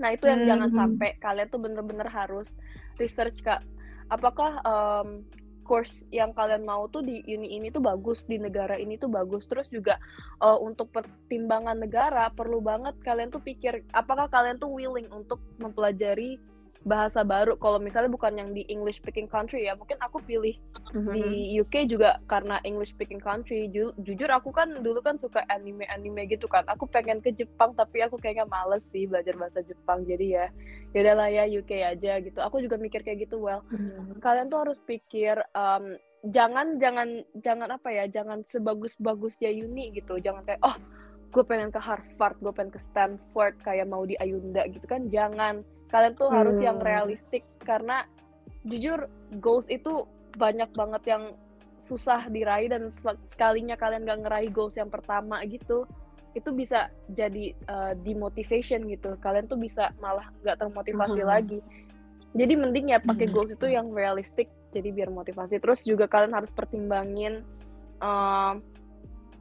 Nah 0.00 0.16
itu 0.16 0.24
yang 0.24 0.48
jangan 0.48 0.70
Hmm. 0.72 0.78
sampai. 0.80 1.10
Kalian 1.20 1.48
tuh 1.52 1.60
bener-bener 1.60 2.08
harus 2.08 2.56
research 2.96 3.36
kak. 3.44 3.60
Apakah 4.08 4.64
em, 4.64 5.28
course 5.66 6.06
yang 6.14 6.30
kalian 6.30 6.62
mau 6.62 6.86
tuh 6.86 7.02
di 7.02 7.26
uni 7.26 7.58
ini 7.58 7.74
tuh 7.74 7.82
bagus 7.82 8.22
di 8.24 8.38
negara 8.38 8.78
ini 8.78 8.94
tuh 8.94 9.10
bagus. 9.10 9.50
Terus 9.50 9.66
juga 9.66 9.98
uh, 10.38 10.56
untuk 10.62 10.94
pertimbangan 10.94 11.74
negara 11.74 12.30
perlu 12.30 12.62
banget 12.62 12.94
kalian 13.02 13.34
tuh 13.34 13.42
pikir 13.42 13.82
apakah 13.90 14.30
kalian 14.30 14.56
tuh 14.62 14.70
willing 14.70 15.10
untuk 15.10 15.42
mempelajari 15.58 16.38
bahasa 16.82 17.22
baru. 17.22 17.56
Kalau 17.56 17.78
misalnya 17.78 18.08
bukan 18.08 18.34
yang 18.34 18.50
di 18.50 18.66
English 18.66 19.00
speaking 19.00 19.26
country 19.26 19.64
ya 19.64 19.72
mungkin 19.72 19.96
aku 19.98 20.20
pilih 20.20 20.56
di 21.08 21.24
UK 21.56 21.86
juga 21.86 22.18
karena 22.26 22.60
English 22.62 22.92
speaking 22.92 23.18
country. 23.18 23.70
Ju- 23.70 23.94
jujur 23.96 24.28
aku 24.28 24.50
kan 24.50 24.68
dulu 24.80 25.00
kan 25.00 25.16
suka 25.16 25.46
anime 25.46 25.86
anime 25.86 26.26
gitu 26.26 26.44
kan. 26.46 26.66
Aku 26.66 26.84
pengen 26.86 27.20
ke 27.20 27.30
Jepang 27.30 27.72
tapi 27.72 28.02
aku 28.02 28.16
kayaknya 28.16 28.44
males 28.44 28.84
sih 28.84 29.06
belajar 29.06 29.32
bahasa 29.34 29.62
Jepang. 29.62 30.02
Jadi 30.02 30.34
ya 30.34 30.46
ya 30.92 30.98
udahlah 31.02 31.28
ya 31.28 31.44
UK 31.46 31.70
aja 31.80 32.12
gitu. 32.20 32.38
Aku 32.42 32.58
juga 32.58 32.76
mikir 32.76 33.00
kayak 33.00 33.28
gitu 33.28 33.40
well 33.40 33.62
Mhm. 33.68 34.18
kalian 34.20 34.48
tuh 34.48 34.62
harus 34.62 34.78
pikir 34.78 35.36
um, 35.52 35.94
jangan 36.24 36.76
jangan 36.76 37.08
jangan 37.36 37.68
apa 37.70 37.88
ya 37.92 38.04
jangan 38.06 38.42
sebagus 38.42 38.96
bagusnya 38.96 39.48
Uni 39.48 39.92
gitu. 39.92 40.18
Jangan 40.18 40.42
kayak 40.42 40.62
oh 40.64 40.76
gue 41.30 41.44
pengen 41.44 41.68
ke 41.68 41.76
Harvard 41.76 42.40
gue 42.40 42.48
pengen 42.48 42.72
ke 42.72 42.80
Stanford 42.80 43.60
kayak 43.60 43.84
mau 43.86 44.02
di 44.02 44.16
Ayunda 44.16 44.64
gitu 44.66 44.86
kan. 44.86 45.06
Jangan 45.06 45.60
kalian 45.90 46.14
tuh 46.18 46.28
hmm. 46.28 46.36
harus 46.36 46.58
yang 46.58 46.78
realistik 46.82 47.42
karena 47.62 48.04
jujur 48.66 49.06
goals 49.38 49.70
itu 49.70 50.06
banyak 50.36 50.68
banget 50.74 51.02
yang 51.06 51.22
susah 51.76 52.26
diraih 52.26 52.72
dan 52.72 52.90
sekalinya 53.30 53.78
kalian 53.78 54.02
gak 54.04 54.20
ngeraih 54.26 54.50
goals 54.50 54.74
yang 54.74 54.90
pertama 54.90 55.40
gitu 55.46 55.86
itu 56.36 56.52
bisa 56.52 56.92
jadi 57.08 57.56
uh, 57.64 57.96
demotivation 57.96 58.84
gitu 58.92 59.16
kalian 59.24 59.48
tuh 59.48 59.56
bisa 59.56 59.88
malah 59.96 60.28
nggak 60.44 60.60
termotivasi 60.60 61.24
hmm. 61.24 61.30
lagi 61.32 61.58
jadi 62.36 62.52
mending 62.60 62.92
ya 62.92 63.00
pakai 63.00 63.32
hmm. 63.32 63.32
goals 63.32 63.52
itu 63.56 63.66
yang 63.72 63.88
realistik 63.88 64.52
jadi 64.68 64.92
biar 64.92 65.08
motivasi 65.08 65.56
terus 65.56 65.80
juga 65.88 66.04
kalian 66.04 66.36
harus 66.36 66.52
pertimbangin 66.52 67.40
uh, 68.04 68.60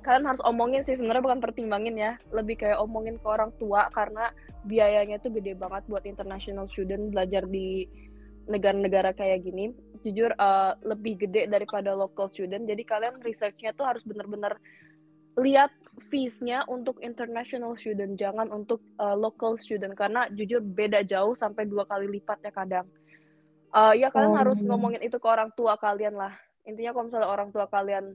kalian 0.06 0.30
harus 0.30 0.46
omongin 0.46 0.86
sih 0.86 0.94
sebenarnya 0.94 1.26
bukan 1.26 1.42
pertimbangin 1.42 1.98
ya. 1.98 2.12
Lebih 2.30 2.62
kayak 2.62 2.78
omongin 2.78 3.18
ke 3.18 3.26
orang 3.26 3.50
tua 3.58 3.90
karena 3.90 4.30
biayanya 4.62 5.18
tuh 5.18 5.34
gede 5.34 5.58
banget 5.58 5.82
buat 5.90 6.06
international 6.06 6.70
student 6.70 7.10
belajar 7.10 7.50
di 7.50 7.90
negara-negara 8.46 9.18
kayak 9.18 9.42
gini. 9.42 9.74
Jujur 10.06 10.30
uh, 10.38 10.78
lebih 10.86 11.26
gede 11.26 11.50
daripada 11.50 11.98
local 11.98 12.30
student. 12.30 12.70
Jadi 12.70 12.86
kalian 12.86 13.18
researchnya 13.26 13.74
tuh 13.74 13.90
harus 13.90 14.06
bener-bener 14.06 14.62
lihat 15.42 15.74
fees-nya 16.08 16.64
untuk 16.70 17.02
international 17.02 17.76
student 17.76 18.14
jangan 18.16 18.54
untuk 18.54 18.86
uh, 19.02 19.18
local 19.18 19.58
student. 19.58 19.98
Karena 19.98 20.30
jujur 20.30 20.62
beda 20.62 21.02
jauh 21.02 21.34
sampai 21.34 21.66
dua 21.66 21.90
kali 21.90 22.06
lipat 22.06 22.46
ya 22.46 22.54
kadang. 22.54 22.86
Uh, 23.74 23.98
ya 23.98 24.14
kalian 24.14 24.38
oh. 24.38 24.40
harus 24.40 24.62
ngomongin 24.62 25.02
itu 25.02 25.18
ke 25.18 25.28
orang 25.28 25.50
tua 25.58 25.76
kalian 25.82 26.14
lah. 26.14 26.38
Intinya 26.70 26.94
kalau 26.94 27.10
misalnya 27.10 27.30
orang 27.34 27.50
tua 27.50 27.66
kalian 27.66 28.14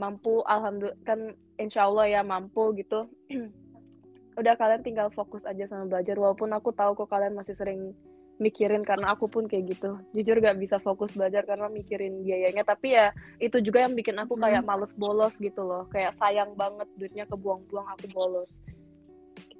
mampu 0.00 0.40
alhamdulillah 0.48 0.96
kan 1.04 1.36
insya 1.60 1.84
Allah 1.84 2.08
ya 2.08 2.20
mampu 2.24 2.72
gitu 2.80 3.04
udah 4.40 4.56
kalian 4.56 4.80
tinggal 4.80 5.12
fokus 5.12 5.44
aja 5.44 5.68
sama 5.68 5.84
belajar 5.84 6.16
walaupun 6.16 6.48
aku 6.56 6.72
tahu 6.72 6.96
kok 6.96 7.12
kalian 7.12 7.36
masih 7.36 7.52
sering 7.52 7.92
mikirin 8.40 8.80
karena 8.80 9.12
aku 9.12 9.28
pun 9.28 9.44
kayak 9.44 9.76
gitu 9.76 10.00
jujur 10.16 10.40
gak 10.40 10.56
bisa 10.56 10.80
fokus 10.80 11.12
belajar 11.12 11.44
karena 11.44 11.68
mikirin 11.68 12.24
biayanya 12.24 12.64
tapi 12.64 12.96
ya 12.96 13.12
itu 13.36 13.60
juga 13.60 13.84
yang 13.84 13.92
bikin 13.92 14.16
aku 14.16 14.40
kayak 14.40 14.64
hmm. 14.64 14.70
males 14.72 14.96
bolos 14.96 15.36
gitu 15.36 15.60
loh 15.60 15.84
kayak 15.92 16.16
sayang 16.16 16.56
banget 16.56 16.88
duitnya 16.96 17.28
kebuang-buang 17.28 17.84
aku 17.92 18.08
bolos 18.16 18.48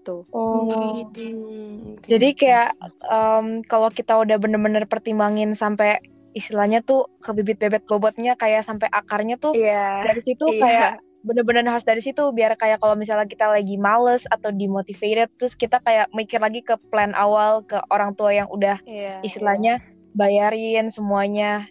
gitu. 0.01 0.25
Oh. 0.33 1.05
Hmm, 1.13 2.01
Jadi 2.09 2.33
kayak 2.33 2.73
um, 3.05 3.61
kalau 3.69 3.93
kita 3.93 4.17
udah 4.17 4.41
bener-bener 4.41 4.89
pertimbangin 4.89 5.53
sampai 5.53 6.01
istilahnya 6.33 6.81
tuh 6.87 7.11
ke 7.19 7.31
bibit 7.35 7.59
bebet 7.59 7.83
bobotnya 7.87 8.39
kayak 8.39 8.63
sampai 8.63 8.87
akarnya 8.91 9.37
tuh 9.41 9.55
yeah. 9.57 10.07
dari 10.07 10.23
situ 10.23 10.47
yeah. 10.55 10.63
kayak 10.63 10.93
bener-bener 11.21 11.69
harus 11.69 11.85
dari 11.85 12.01
situ 12.01 12.33
biar 12.33 12.57
kayak 12.57 12.81
kalau 12.81 12.97
misalnya 12.97 13.29
kita 13.29 13.45
lagi 13.45 13.77
males 13.77 14.25
atau 14.33 14.49
demotivated 14.49 15.29
terus 15.37 15.53
kita 15.53 15.77
kayak 15.85 16.09
mikir 16.17 16.41
lagi 16.41 16.65
ke 16.65 16.81
plan 16.89 17.13
awal 17.13 17.61
ke 17.61 17.77
orang 17.93 18.17
tua 18.17 18.33
yang 18.33 18.49
udah 18.49 18.81
yeah, 18.89 19.21
istilahnya 19.21 19.85
yeah. 19.85 20.17
bayarin 20.17 20.89
semuanya 20.89 21.69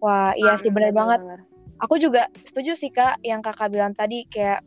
wah 0.00 0.32
iya 0.32 0.56
sih 0.56 0.72
bener, 0.72 0.94
bener 0.94 0.98
banget 1.02 1.20
bener. 1.20 1.40
aku 1.82 1.94
juga 2.00 2.22
setuju 2.48 2.72
sih 2.78 2.88
kak 2.88 3.20
yang 3.20 3.44
kakak 3.44 3.68
bilang 3.68 3.92
tadi 3.92 4.24
kayak 4.32 4.64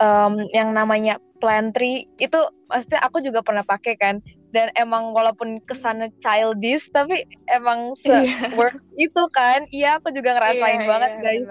um, 0.00 0.40
yang 0.56 0.72
namanya 0.72 1.20
plan 1.38 1.70
tree 1.70 2.08
itu 2.16 2.38
maksudnya 2.66 3.00
aku 3.04 3.20
juga 3.20 3.44
pernah 3.44 3.62
pakai 3.62 3.94
kan 4.00 4.24
dan 4.54 4.72
emang 4.78 5.10
walaupun 5.12 5.60
kesannya 5.64 6.14
childish 6.22 6.88
tapi 6.94 7.26
emang 7.48 7.92
yeah. 8.04 8.52
works 8.54 8.88
itu 8.94 9.22
kan. 9.34 9.66
Iya 9.68 10.00
aku 10.00 10.14
juga 10.14 10.38
ngerasain 10.38 10.80
yeah, 10.80 10.88
banget 10.88 11.10
yeah, 11.10 11.24
guys. 11.24 11.46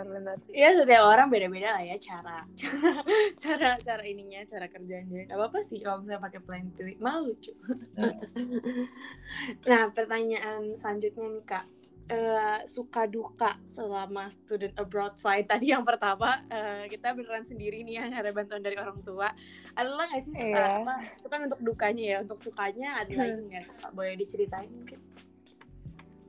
iya 0.53 0.69
setiap 0.73 1.03
orang 1.05 1.27
beda-beda 1.29 1.77
lah 1.77 1.83
ya 1.83 1.97
cara. 1.99 2.39
Cara 3.43 3.77
cara 3.77 4.03
ininya 4.03 4.41
cara 4.47 4.65
kerjanya. 4.67 5.29
Apa 5.29 5.47
apa 5.47 5.59
sih 5.63 5.79
kalau 5.81 6.03
misalnya 6.03 6.21
pakai 6.21 6.41
plan 6.43 6.67
malu 7.01 7.33
lucu 7.33 7.53
nah 9.69 9.89
pertanyaan 9.91 10.75
selanjutnya 10.75 11.27
nih 11.33 11.43
kak 11.43 11.65
uh, 12.07 12.59
suka 12.67 13.05
duka 13.07 13.59
selama 13.67 14.31
student 14.31 14.73
abroad 14.79 15.15
side. 15.19 15.47
Tadi 15.51 15.71
yang 15.71 15.83
pertama 15.83 16.43
uh, 16.47 16.83
kita 16.87 17.13
beneran 17.13 17.43
sendiri 17.43 17.83
nih 17.83 18.01
yang 18.01 18.11
ada 18.15 18.31
bantuan 18.31 18.63
dari 18.63 18.79
orang 18.79 18.99
tua. 19.03 19.31
Adalah 19.75 20.11
nggak 20.11 20.23
sih 20.23 20.33
suka 20.35 20.59
yeah. 20.59 20.79
apa? 20.83 20.95
Itu 21.19 21.27
kan 21.27 21.39
untuk 21.47 21.59
dukanya 21.61 22.03
ya 22.03 22.17
untuk 22.23 22.39
sukanya 22.39 22.89
ada 23.03 23.11
hmm. 23.11 23.21
lagi 23.21 23.41
nggak? 23.51 23.65
Boleh 23.93 24.13
diceritain 24.15 24.71
mungkin. 24.71 24.99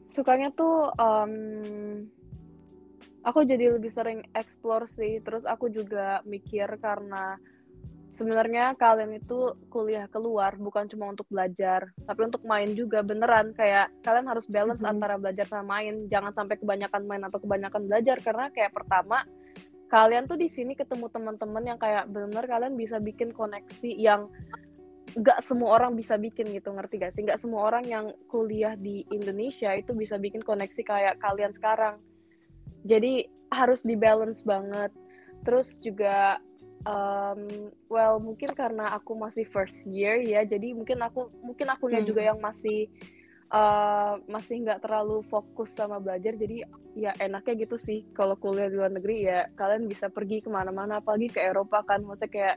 Sukanya 0.08 0.48
tuh 0.50 0.90
um, 0.98 1.34
aku 3.22 3.44
jadi 3.46 3.78
lebih 3.78 3.92
sering 3.92 4.26
explore 4.34 4.90
sih. 4.90 5.22
Terus 5.22 5.46
aku 5.46 5.70
juga 5.70 6.24
mikir 6.26 6.66
karena 6.82 7.38
sebenarnya 8.18 8.74
kalian 8.74 9.22
itu 9.22 9.54
kuliah 9.70 10.10
keluar 10.10 10.58
bukan 10.58 10.90
cuma 10.90 11.06
untuk 11.14 11.30
belajar 11.30 11.86
tapi 12.02 12.20
untuk 12.26 12.42
main 12.42 12.74
juga 12.74 13.06
beneran. 13.06 13.54
Kayak 13.54 13.94
kalian 14.02 14.26
harus 14.26 14.50
balance 14.50 14.82
mm 14.82 14.86
-hmm. 14.90 14.94
antara 14.98 15.14
belajar 15.22 15.46
sama 15.46 15.78
main. 15.78 16.10
Jangan 16.10 16.34
sampai 16.34 16.58
kebanyakan 16.58 17.02
main 17.06 17.22
atau 17.22 17.38
kebanyakan 17.38 17.86
belajar 17.86 18.16
karena 18.18 18.50
kayak 18.50 18.74
pertama 18.74 19.22
kalian 19.88 20.28
tuh 20.28 20.36
di 20.36 20.52
sini 20.52 20.76
ketemu 20.76 21.08
teman-teman 21.08 21.64
yang 21.64 21.78
kayak 21.80 22.04
bener 22.12 22.44
kalian 22.44 22.76
bisa 22.76 23.00
bikin 23.00 23.32
koneksi 23.32 23.90
yang 23.96 24.28
gak 25.16 25.40
semua 25.40 25.80
orang 25.80 25.96
bisa 25.96 26.20
bikin 26.20 26.52
gitu 26.52 26.68
ngerti 26.74 27.00
gak 27.00 27.16
sih? 27.16 27.24
Gak 27.24 27.40
semua 27.40 27.64
orang 27.72 27.84
yang 27.88 28.12
kuliah 28.28 28.76
di 28.76 29.06
Indonesia 29.08 29.72
itu 29.72 29.96
bisa 29.96 30.20
bikin 30.20 30.44
koneksi 30.44 30.82
kayak 30.84 31.16
kalian 31.22 31.54
sekarang. 31.56 31.96
Jadi 32.84 33.24
harus 33.48 33.80
di 33.80 33.96
balance 33.96 34.44
banget. 34.44 34.92
Terus 35.46 35.80
juga 35.80 36.36
um, 36.86 37.40
well 37.90 38.20
mungkin 38.22 38.54
karena 38.54 38.94
aku 38.94 39.16
masih 39.16 39.48
first 39.48 39.86
year 39.88 40.22
ya 40.22 40.44
jadi 40.44 40.76
mungkin 40.76 41.00
aku 41.02 41.32
mungkin 41.42 41.66
akunya 41.72 42.02
hmm. 42.02 42.08
juga 42.08 42.22
yang 42.22 42.38
masih 42.38 42.90
uh, 43.52 44.20
masih 44.28 44.64
nggak 44.64 44.84
terlalu 44.84 45.24
fokus 45.26 45.72
sama 45.72 45.98
belajar 46.00 46.36
jadi 46.36 46.68
ya 46.98 47.12
enaknya 47.20 47.66
gitu 47.68 47.76
sih. 47.80 48.04
Kalau 48.12 48.36
kuliah 48.36 48.68
di 48.68 48.76
luar 48.76 48.92
negeri 48.92 49.24
ya 49.24 49.48
kalian 49.56 49.88
bisa 49.88 50.12
pergi 50.12 50.44
ke 50.44 50.48
mana-mana 50.52 51.00
apalagi 51.00 51.32
ke 51.32 51.40
Eropa 51.40 51.84
kan 51.84 52.04
maksudnya 52.04 52.30
kayak 52.30 52.56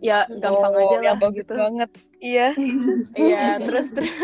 ya 0.00 0.24
gampang 0.24 0.72
oh, 0.72 0.80
aja 0.80 0.96
lah 1.04 1.16
bagus 1.20 1.44
gitu. 1.44 1.54
banget. 1.56 1.90
Iya. 2.20 2.48
Iya 3.20 3.60
terus 3.60 3.88
terus, 3.92 4.14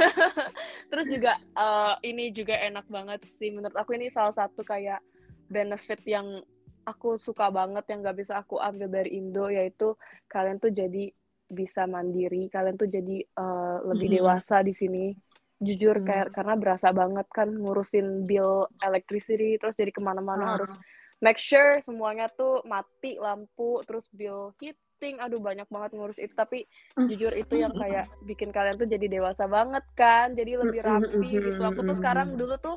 terus 0.90 1.06
juga 1.10 1.36
uh, 1.52 2.00
ini 2.00 2.32
juga 2.32 2.56
enak 2.56 2.86
banget 2.88 3.20
sih 3.28 3.52
menurut 3.52 3.76
aku. 3.76 3.96
Ini 3.96 4.08
salah 4.08 4.32
satu 4.32 4.64
kayak 4.64 5.04
benefit 5.46 6.00
yang 6.08 6.40
aku 6.86 7.18
suka 7.18 7.50
banget 7.50 7.82
yang 7.90 8.06
gak 8.06 8.18
bisa 8.22 8.38
aku 8.38 8.62
ambil 8.62 8.86
dari 8.86 9.18
Indo 9.18 9.50
yaitu 9.50 9.98
kalian 10.30 10.62
tuh 10.62 10.70
jadi 10.70 11.10
bisa 11.46 11.86
mandiri 11.86 12.50
kalian 12.50 12.74
tuh 12.74 12.90
jadi 12.90 13.22
uh, 13.38 13.82
lebih 13.90 14.08
mm 14.10 14.16
dewasa 14.22 14.62
di 14.62 14.74
sini. 14.74 15.10
Jujur 15.56 15.98
mm. 15.98 16.06
kayak 16.06 16.28
karena 16.34 16.54
berasa 16.54 16.88
banget 16.94 17.26
kan 17.30 17.50
ngurusin 17.50 18.26
bill 18.26 18.70
electricity 18.82 19.58
terus 19.58 19.74
jadi 19.74 19.90
ke 19.90 20.02
mana-mana 20.02 20.42
uh. 20.42 20.50
harus 20.58 20.72
make 21.18 21.40
sure 21.40 21.80
semuanya 21.80 22.30
tuh 22.30 22.62
mati 22.68 23.18
lampu 23.18 23.82
terus 23.86 24.06
bill 24.14 24.54
heating. 24.62 25.18
Aduh 25.22 25.42
banyak 25.42 25.66
banget 25.70 25.90
ngurus 25.94 26.18
itu. 26.18 26.34
Tapi 26.34 26.66
jujur 26.98 27.32
itu 27.34 27.62
yang 27.62 27.74
kayak 27.74 28.10
bikin 28.26 28.50
kalian 28.50 28.76
tuh 28.78 28.88
jadi 28.90 29.06
dewasa 29.06 29.46
banget 29.46 29.84
kan 29.98 30.34
jadi 30.34 30.60
lebih 30.62 30.82
rapi 30.82 31.30
gitu. 31.30 31.62
Aku 31.62 31.82
tuh 31.82 31.96
sekarang 31.98 32.34
dulu 32.34 32.54
tuh 32.58 32.76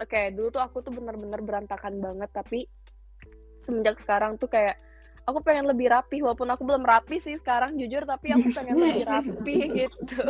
oke 0.00 0.08
okay, 0.08 0.32
dulu 0.32 0.48
tuh 0.52 0.62
aku 0.62 0.84
tuh 0.84 0.92
bener-bener 0.92 1.40
berantakan 1.40 1.98
banget. 1.98 2.30
Tapi 2.30 2.68
semenjak 3.60 4.00
sekarang 4.00 4.40
tuh 4.40 4.48
kayak 4.48 4.80
aku 5.30 5.38
pengen 5.44 5.70
lebih 5.70 5.92
rapi 5.92 6.24
walaupun 6.24 6.50
aku 6.50 6.62
belum 6.66 6.82
rapi 6.82 7.22
sih 7.22 7.38
sekarang 7.38 7.78
jujur 7.78 8.02
tapi 8.02 8.34
aku 8.34 8.50
pengen 8.50 8.76
lebih 8.76 9.06
rapi 9.06 9.56
gitu. 9.86 10.26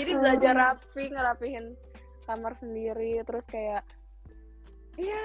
Jadi 0.00 0.10
belajar 0.16 0.54
rapi 0.56 1.04
ngerapihin 1.12 1.76
kamar 2.26 2.58
sendiri 2.58 3.22
terus 3.22 3.46
kayak 3.46 3.86
ya 4.96 5.24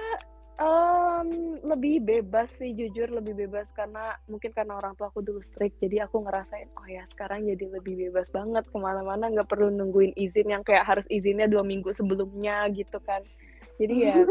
um, 0.62 1.58
lebih 1.66 2.04
bebas 2.06 2.54
sih 2.60 2.78
jujur 2.78 3.10
lebih 3.10 3.34
bebas. 3.34 3.74
Karena 3.74 4.14
mungkin 4.30 4.54
karena 4.54 4.78
orang 4.78 4.94
tua 4.94 5.10
aku 5.10 5.26
dulu 5.26 5.42
strict 5.42 5.82
jadi 5.82 6.06
aku 6.06 6.22
ngerasain 6.28 6.70
oh 6.78 6.86
ya 6.86 7.02
sekarang 7.10 7.50
jadi 7.50 7.82
lebih 7.82 8.10
bebas 8.10 8.30
banget. 8.30 8.68
Ke 8.70 8.78
mana-mana 8.78 9.32
nggak 9.32 9.50
perlu 9.50 9.74
nungguin 9.74 10.14
izin 10.14 10.54
yang 10.54 10.62
kayak 10.62 10.86
harus 10.86 11.08
izinnya 11.10 11.50
dua 11.50 11.66
minggu 11.66 11.90
sebelumnya 11.96 12.68
gitu 12.76 13.02
kan 13.02 13.26
jadi 13.78 13.96
ya 13.96 14.16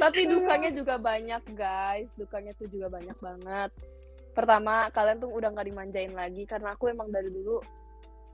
tapi 0.00 0.26
dukanya 0.26 0.70
juga 0.72 0.94
banyak 0.96 1.42
guys. 1.54 2.08
Dukanya 2.16 2.52
tuh 2.56 2.68
juga 2.70 2.88
banyak 2.88 3.18
banget. 3.18 3.70
Pertama 4.32 4.88
kalian 4.94 5.18
tuh 5.20 5.30
udah 5.30 5.48
nggak 5.52 5.68
dimanjain 5.68 6.14
lagi 6.14 6.46
karena 6.46 6.72
aku 6.72 6.88
emang 6.88 7.10
dari 7.10 7.28
dulu 7.28 7.60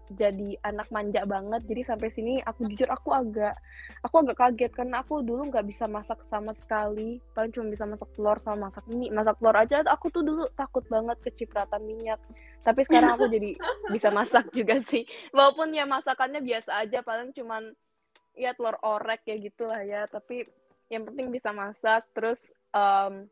jadi 0.07 0.55
anak 0.63 0.87
manja 0.95 1.27
banget. 1.27 1.67
Jadi 1.67 1.83
sampai 1.83 2.09
sini 2.15 2.39
aku 2.39 2.71
jujur 2.71 2.87
aku 2.87 3.11
agak 3.11 3.59
aku 4.07 4.23
agak 4.23 4.39
kaget 4.39 4.73
karena 4.73 5.03
aku 5.03 5.19
dulu 5.19 5.51
nggak 5.51 5.67
bisa 5.67 5.91
masak 5.91 6.23
sama 6.23 6.55
sekali. 6.55 7.19
Paling 7.35 7.51
cuma 7.51 7.67
bisa 7.67 7.83
masak 7.89 8.07
telur 8.15 8.39
sama 8.39 8.71
masak 8.71 8.87
mie. 8.87 9.11
Masak 9.11 9.43
telur 9.43 9.57
aja 9.59 9.83
aku 9.91 10.07
tuh 10.15 10.23
dulu 10.23 10.47
takut 10.55 10.87
banget 10.87 11.19
kecipratan 11.27 11.83
minyak. 11.83 12.23
Tapi 12.63 12.87
sekarang 12.87 13.19
aku 13.19 13.27
jadi 13.27 13.59
bisa 13.95 14.15
masak 14.15 14.47
juga 14.55 14.79
sih. 14.79 15.03
Walaupun 15.35 15.75
ya 15.75 15.83
masakannya 15.89 16.39
biasa 16.39 16.87
aja 16.87 17.03
paling 17.03 17.35
cuman 17.35 17.75
ya 18.37 18.53
telur 18.53 18.77
orek 18.85 19.25
ya 19.27 19.37
gitulah 19.41 19.81
ya. 19.83 20.05
Tapi 20.07 20.45
yang 20.93 21.03
penting 21.09 21.33
bisa 21.33 21.51
masak 21.51 22.07
terus 22.15 22.39
um, 22.71 23.27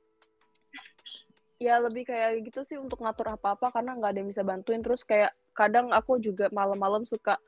ya 1.62 1.78
lebih 1.78 2.08
kayak 2.08 2.42
gitu 2.42 2.66
sih 2.66 2.76
untuk 2.80 2.98
ngatur 3.04 3.38
apa-apa 3.38 3.70
karena 3.70 3.94
nggak 3.94 4.10
ada 4.10 4.18
yang 4.24 4.30
bisa 4.32 4.42
bantuin. 4.42 4.82
Terus 4.82 5.06
kayak 5.06 5.30
kadang 5.54 5.94
aku 5.94 6.18
juga 6.18 6.50
malam-malam 6.50 7.06
suka 7.06 7.38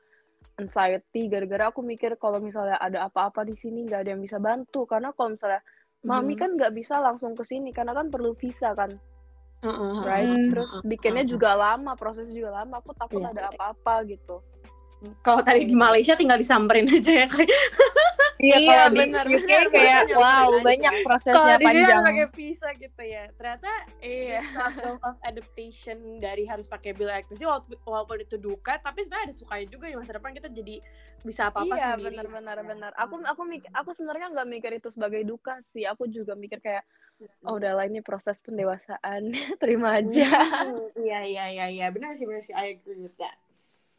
anxiety 0.57 1.27
gara-gara 1.29 1.69
aku 1.69 1.83
mikir 1.83 2.15
kalau 2.17 2.39
misalnya 2.41 2.79
ada 2.81 3.05
apa-apa 3.05 3.43
di 3.43 3.53
sini 3.53 3.83
nggak 3.85 4.01
ada 4.05 4.09
yang 4.15 4.21
bisa 4.23 4.37
bantu. 4.39 4.87
Karena 4.87 5.11
kalau 5.11 5.35
misalnya 5.35 5.61
mami 6.05 6.37
Mhm. 6.37 6.39
kan 6.39 6.49
nggak 6.55 6.73
bisa 6.77 7.01
langsung 7.01 7.33
ke 7.35 7.43
sini 7.43 7.73
karena 7.73 7.91
kan 7.91 8.07
perlu 8.07 8.31
visa 8.37 8.71
kan. 8.77 8.93
Heeh, 9.57 9.93
right? 10.05 10.53
terus 10.53 10.69
bikinnya 10.85 11.25
juga 11.25 11.57
lama 11.57 11.97
prosesnya 11.97 12.37
juga 12.37 12.61
lama. 12.61 12.77
Aku 12.79 12.93
takut 12.93 13.25
Iya. 13.25 13.33
ada 13.33 13.43
apa-apa 13.49 14.05
gitu 14.05 14.39
Kalau 15.21 15.41
tadi 15.41 15.61
di 15.63 15.77
Malaysia 15.77 16.13
tinggal 16.13 16.41
disamperin 16.41 16.89
aja 16.89 17.13
ya 17.13 17.27
kayak. 17.27 17.53
Iya, 18.37 18.53
Iya, 18.55 18.69
kalau 18.69 18.87
di 18.87 18.99
benar, 19.01 19.25
UK 19.25 19.41
benar, 19.41 19.65
kayak 19.67 20.01
benar, 20.05 20.17
wow 20.17 20.47
aja. 20.51 20.61
banyak 20.61 20.93
Kalau 20.93 21.05
prosesnya 21.09 21.55
sini 21.55 21.65
panjang. 21.65 21.89
harus 21.89 22.05
pakai 22.05 22.27
visa 22.31 22.67
gitu 22.71 23.01
ya. 23.03 23.23
Ternyata 23.33 23.71
iya 23.99 24.39
level 24.45 24.95
of 25.01 25.15
adaptation 25.23 25.97
dari 26.17 26.43
harus 26.45 26.65
pakai 26.65 26.93
bill 26.93 27.09
electricity 27.09 27.45
walaupun, 27.45 27.73
walaupun 27.81 28.17
itu 28.21 28.37
duka, 28.37 28.77
tapi 28.77 29.01
sebenarnya 29.01 29.25
ada 29.25 29.35
sukanya 29.35 29.65
juga 29.67 29.85
di 29.89 29.95
masa 29.97 30.11
depan 30.13 30.31
kita 30.33 30.49
jadi 30.49 30.75
bisa 31.19 31.41
apa-apa 31.49 31.73
iya 31.73 31.85
sendiri. 31.91 32.05
benar 32.13 32.25
benar 32.29 32.57
Ya. 32.57 32.63
benar 32.63 32.91
aku 32.93 33.15
aku 33.19 33.41
mikir 33.43 33.69
aku 33.73 33.89
sebenarnya 33.91 34.27
nggak 34.29 34.47
mikir 34.47 34.71
itu 34.77 34.89
sebagai 34.89 35.21
duka 35.21 35.57
sih 35.59 35.83
aku 35.83 36.05
juga 36.05 36.37
mikir 36.37 36.61
kayak 36.61 36.85
oh 37.41 37.57
udahlah 37.57 37.83
ini 37.83 37.99
proses 37.99 38.37
pendewasaan 38.39 39.33
terima 39.61 39.97
aja 39.97 40.29
Iya 40.93 41.19
iya 41.25 41.45
iya 41.49 41.65
iya 41.67 41.85
benar 41.89 42.13
sih 42.13 42.29
benar 42.29 42.39
sih 42.39 42.53
I 42.53 42.77
agree 42.77 43.01
with 43.01 43.17
that. 43.17 43.33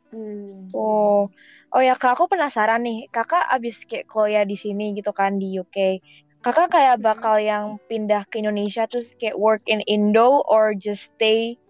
Hmm. 0.09 0.73
Oh, 0.73 1.29
oh 1.73 1.83
ya 1.85 1.93
kak, 2.01 2.17
aku 2.17 2.33
penasaran 2.33 2.81
nih, 2.81 3.13
kakak 3.13 3.45
abis 3.53 3.77
kayak 3.85 4.09
kuliah 4.09 4.45
di 4.49 4.57
sini 4.57 4.97
gitu 4.97 5.13
kan 5.13 5.37
di 5.37 5.61
UK, 5.61 6.01
kakak 6.41 6.73
kayak 6.73 6.97
Hmm. 6.97 7.05
bakal 7.05 7.37
yang 7.37 7.65
pindah 7.93 8.25
ke 8.33 8.41
Indonesia 8.41 8.89
terus 8.89 9.13
kayak 9.21 9.37
work 9.37 9.61
in 9.69 9.85
Indo 9.85 10.41
or 10.49 10.73
just 10.73 11.13
stay 11.17 11.61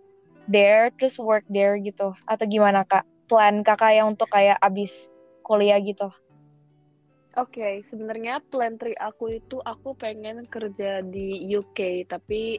there 0.46 0.94
terus 0.96 1.18
work 1.18 1.42
there 1.50 1.74
gitu, 1.82 2.14
atau 2.30 2.44
gimana 2.46 2.86
kak? 2.86 3.02
Plan 3.26 3.60
kakak 3.66 3.92
yang 3.98 4.14
untuk 4.14 4.30
kayak 4.30 4.56
abis 4.62 4.94
kuliah 5.42 5.82
gitu? 5.82 6.08
Oke, 7.36 7.84
sebenarnya 7.86 8.42
plan 8.50 8.74
tri 8.74 8.98
aku 8.98 9.38
itu 9.38 9.62
aku 9.62 9.94
pengen 9.94 10.48
kerja 10.50 11.04
di 11.06 11.38
UK, 11.54 12.08
tapi 12.08 12.58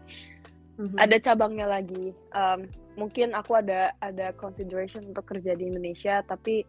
Mhm. 0.79 0.95
ada 0.95 1.17
cabangnya 1.19 1.67
lagi. 1.67 2.15
Um, 2.31 2.69
mungkin 2.99 3.31
aku 3.31 3.55
ada 3.55 3.95
ada 4.03 4.35
consideration 4.35 5.07
untuk 5.07 5.23
kerja 5.31 5.55
di 5.55 5.71
Indonesia, 5.71 6.19
tapi 6.27 6.67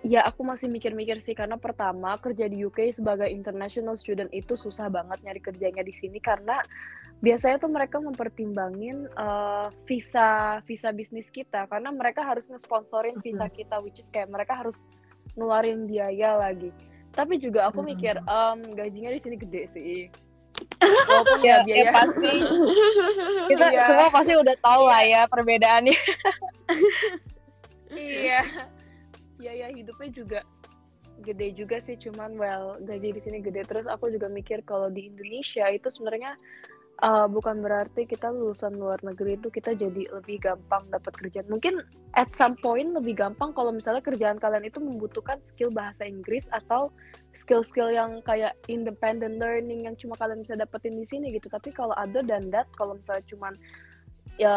ya 0.00 0.24
aku 0.24 0.46
masih 0.46 0.70
mikir-mikir 0.70 1.18
sih 1.18 1.34
karena 1.34 1.58
pertama 1.58 2.14
kerja 2.22 2.46
di 2.46 2.62
UK 2.64 2.94
sebagai 2.94 3.28
international 3.28 3.98
student 3.98 4.30
itu 4.30 4.54
susah 4.54 4.86
banget 4.88 5.18
nyari 5.26 5.42
kerjanya 5.42 5.82
di 5.82 5.90
sini 5.90 6.22
karena 6.22 6.62
biasanya 7.18 7.58
tuh 7.58 7.66
mereka 7.66 7.98
mempertimbangin 7.98 9.10
uh, 9.18 9.74
visa 9.90 10.62
visa 10.62 10.94
bisnis 10.94 11.26
kita 11.34 11.66
karena 11.66 11.90
mereka 11.90 12.22
harus 12.22 12.46
nge-sponsorin 12.46 13.18
visa 13.18 13.50
kita 13.50 13.82
which 13.82 13.98
is 13.98 14.06
kayak 14.06 14.30
mereka 14.30 14.54
harus 14.54 14.86
ngeluarin 15.34 15.90
biaya 15.90 16.38
lagi. 16.38 16.70
Tapi 17.10 17.42
juga 17.42 17.66
aku 17.66 17.82
Mhm. 17.82 17.88
mikir 17.90 18.14
um, 18.22 18.58
gajinya 18.78 19.10
di 19.10 19.18
sini 19.18 19.34
gede 19.34 19.62
sih. 19.66 20.06
Walaupun 20.78 21.38
ya, 21.42 21.44
Ya, 21.44 21.56
biaya. 21.64 21.84
ya 21.84 21.90
pasti. 21.92 22.32
Kita 23.50 23.66
Iya. 23.68 23.84
semua 23.88 24.08
pasti 24.12 24.32
udah 24.36 24.56
tahu 24.60 24.82
lah 24.86 25.02
ya 25.04 25.20
perbedaannya. 25.26 25.96
iya. 27.96 28.40
Biaya 29.38 29.66
hidupnya 29.70 30.10
juga 30.12 30.40
gede 31.18 31.50
juga 31.50 31.82
sih 31.82 31.98
cuman 31.98 32.38
well 32.38 32.78
gaji 32.82 33.10
di 33.10 33.20
sini 33.20 33.38
gede. 33.42 33.66
Terus 33.66 33.86
aku 33.86 34.10
juga 34.10 34.30
mikir 34.30 34.62
kalau 34.62 34.86
di 34.86 35.10
Indonesia 35.10 35.66
itu 35.66 35.90
sebenarnya 35.90 36.38
uh, 37.02 37.26
bukan 37.30 37.62
berarti 37.62 38.04
kita 38.04 38.30
lulusan 38.30 38.74
luar 38.74 38.98
negeri 39.06 39.38
itu 39.38 39.48
kita 39.50 39.74
jadi 39.74 40.02
lebih 40.10 40.42
gampang 40.42 40.86
dapat 40.90 41.14
kerjaan. 41.14 41.46
Mungkin 41.46 41.80
at 42.14 42.34
some 42.34 42.58
point 42.58 42.90
lebih 42.90 43.14
gampang 43.14 43.54
kalau 43.54 43.70
misalnya 43.70 44.02
kerjaan 44.02 44.42
kalian 44.42 44.66
itu 44.66 44.82
membutuhkan 44.82 45.38
skill 45.38 45.70
bahasa 45.70 46.06
Inggris 46.06 46.50
atau 46.50 46.90
skill-skill 47.38 47.94
yang 47.94 48.18
kayak 48.26 48.58
independent 48.66 49.38
learning 49.38 49.86
yang 49.86 49.94
cuma 49.94 50.18
kalian 50.18 50.42
bisa 50.42 50.58
dapetin 50.58 50.98
di 50.98 51.06
sini 51.06 51.30
gitu. 51.30 51.46
Tapi 51.46 51.70
kalau 51.70 51.94
other 51.94 52.26
than 52.26 52.50
that 52.50 52.66
kalau 52.74 52.98
misalnya 52.98 53.22
cuman 53.30 53.54
ya 54.38 54.54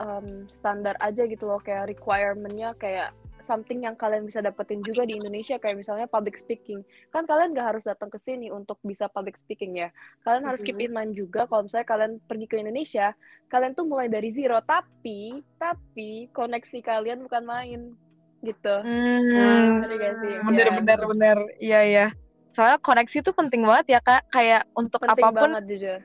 um, 0.00 0.44
standar 0.52 0.96
aja 1.00 1.24
gitu 1.24 1.48
loh 1.48 1.60
kayak 1.60 1.88
requirement-nya 1.88 2.76
kayak 2.76 3.12
something 3.44 3.84
yang 3.84 3.94
kalian 3.94 4.24
bisa 4.24 4.40
dapetin 4.40 4.80
juga 4.80 5.04
di 5.04 5.20
Indonesia 5.20 5.60
kayak 5.60 5.78
misalnya 5.78 6.08
public 6.08 6.40
speaking. 6.40 6.80
Kan 7.12 7.28
kalian 7.28 7.52
nggak 7.52 7.76
harus 7.76 7.84
datang 7.84 8.08
ke 8.08 8.16
sini 8.16 8.48
untuk 8.48 8.80
bisa 8.80 9.06
public 9.12 9.36
speaking 9.36 9.76
ya. 9.78 9.92
Kalian 10.24 10.48
harus 10.48 10.64
keep 10.64 10.80
in 10.80 10.90
mind 10.90 11.12
juga 11.12 11.44
kalau 11.44 11.68
misalnya 11.68 11.86
kalian 11.86 12.12
pergi 12.24 12.46
ke 12.48 12.56
Indonesia 12.58 13.12
kalian 13.52 13.76
tuh 13.76 13.86
mulai 13.86 14.08
dari 14.08 14.32
zero. 14.32 14.58
Tapi 14.64 15.44
tapi 15.60 16.32
koneksi 16.32 16.78
kalian 16.80 17.22
bukan 17.28 17.44
main 17.44 17.80
gitu. 18.40 18.76
Hmm, 18.82 19.84
gak 19.84 20.14
sih? 20.20 20.34
bener 20.40 20.66
Ya. 20.68 20.74
bener 20.80 20.98
bener, 21.04 21.38
iya 21.60 21.80
iya. 21.84 22.06
Soalnya 22.56 22.80
koneksi 22.80 23.16
itu 23.20 23.30
penting 23.36 23.66
banget 23.66 23.98
ya 23.98 24.00
kak, 24.00 24.24
kayak 24.30 24.62
untuk 24.72 25.02
penting 25.04 25.26
apa 25.26 25.28
pun 25.32 25.50
banget 25.52 25.64
jujur 25.68 26.00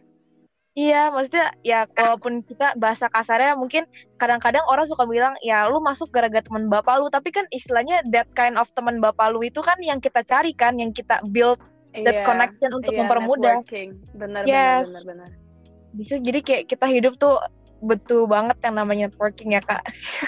Iya, 0.77 1.09
maksudnya 1.09 1.49
ya 1.65 1.89
walaupun 1.97 2.45
kita 2.45 2.77
bahasa 2.77 3.09
kasarnya 3.09 3.57
mungkin 3.57 3.89
kadang-kadang 4.21 4.61
orang 4.69 4.85
suka 4.85 5.03
bilang 5.09 5.33
ya 5.41 5.65
lu 5.65 5.81
masuk 5.81 6.13
gara-gara 6.13 6.45
teman 6.45 6.69
bapak 6.69 7.01
lu, 7.01 7.09
tapi 7.09 7.33
kan 7.33 7.43
istilahnya 7.49 8.05
that 8.13 8.29
kind 8.37 8.55
of 8.55 8.69
teman 8.77 9.01
bapak 9.01 9.33
lu 9.33 9.41
itu 9.41 9.59
kan 9.65 9.75
yang 9.81 9.97
kita 9.97 10.21
cari 10.23 10.53
kan, 10.53 10.77
yang 10.77 10.93
kita 10.93 11.19
build 11.33 11.57
that 12.05 12.21
Iya, 12.21 12.25
connection 12.25 12.69
untuk 12.69 12.93
iya, 12.93 13.01
mempermudah. 13.01 13.57
benar 14.13 14.43
Yes. 14.45 14.85
benar 14.93 15.03
benar 15.09 15.29
Bisa 15.97 16.15
jadi 16.21 16.39
kayak 16.45 16.63
kita 16.69 16.85
hidup 16.85 17.17
tuh 17.17 17.41
betul 17.81 18.29
banget 18.29 18.61
yang 18.61 18.77
namanya 18.77 19.09
networking 19.09 19.57
ya 19.57 19.61
kak. 19.65 19.81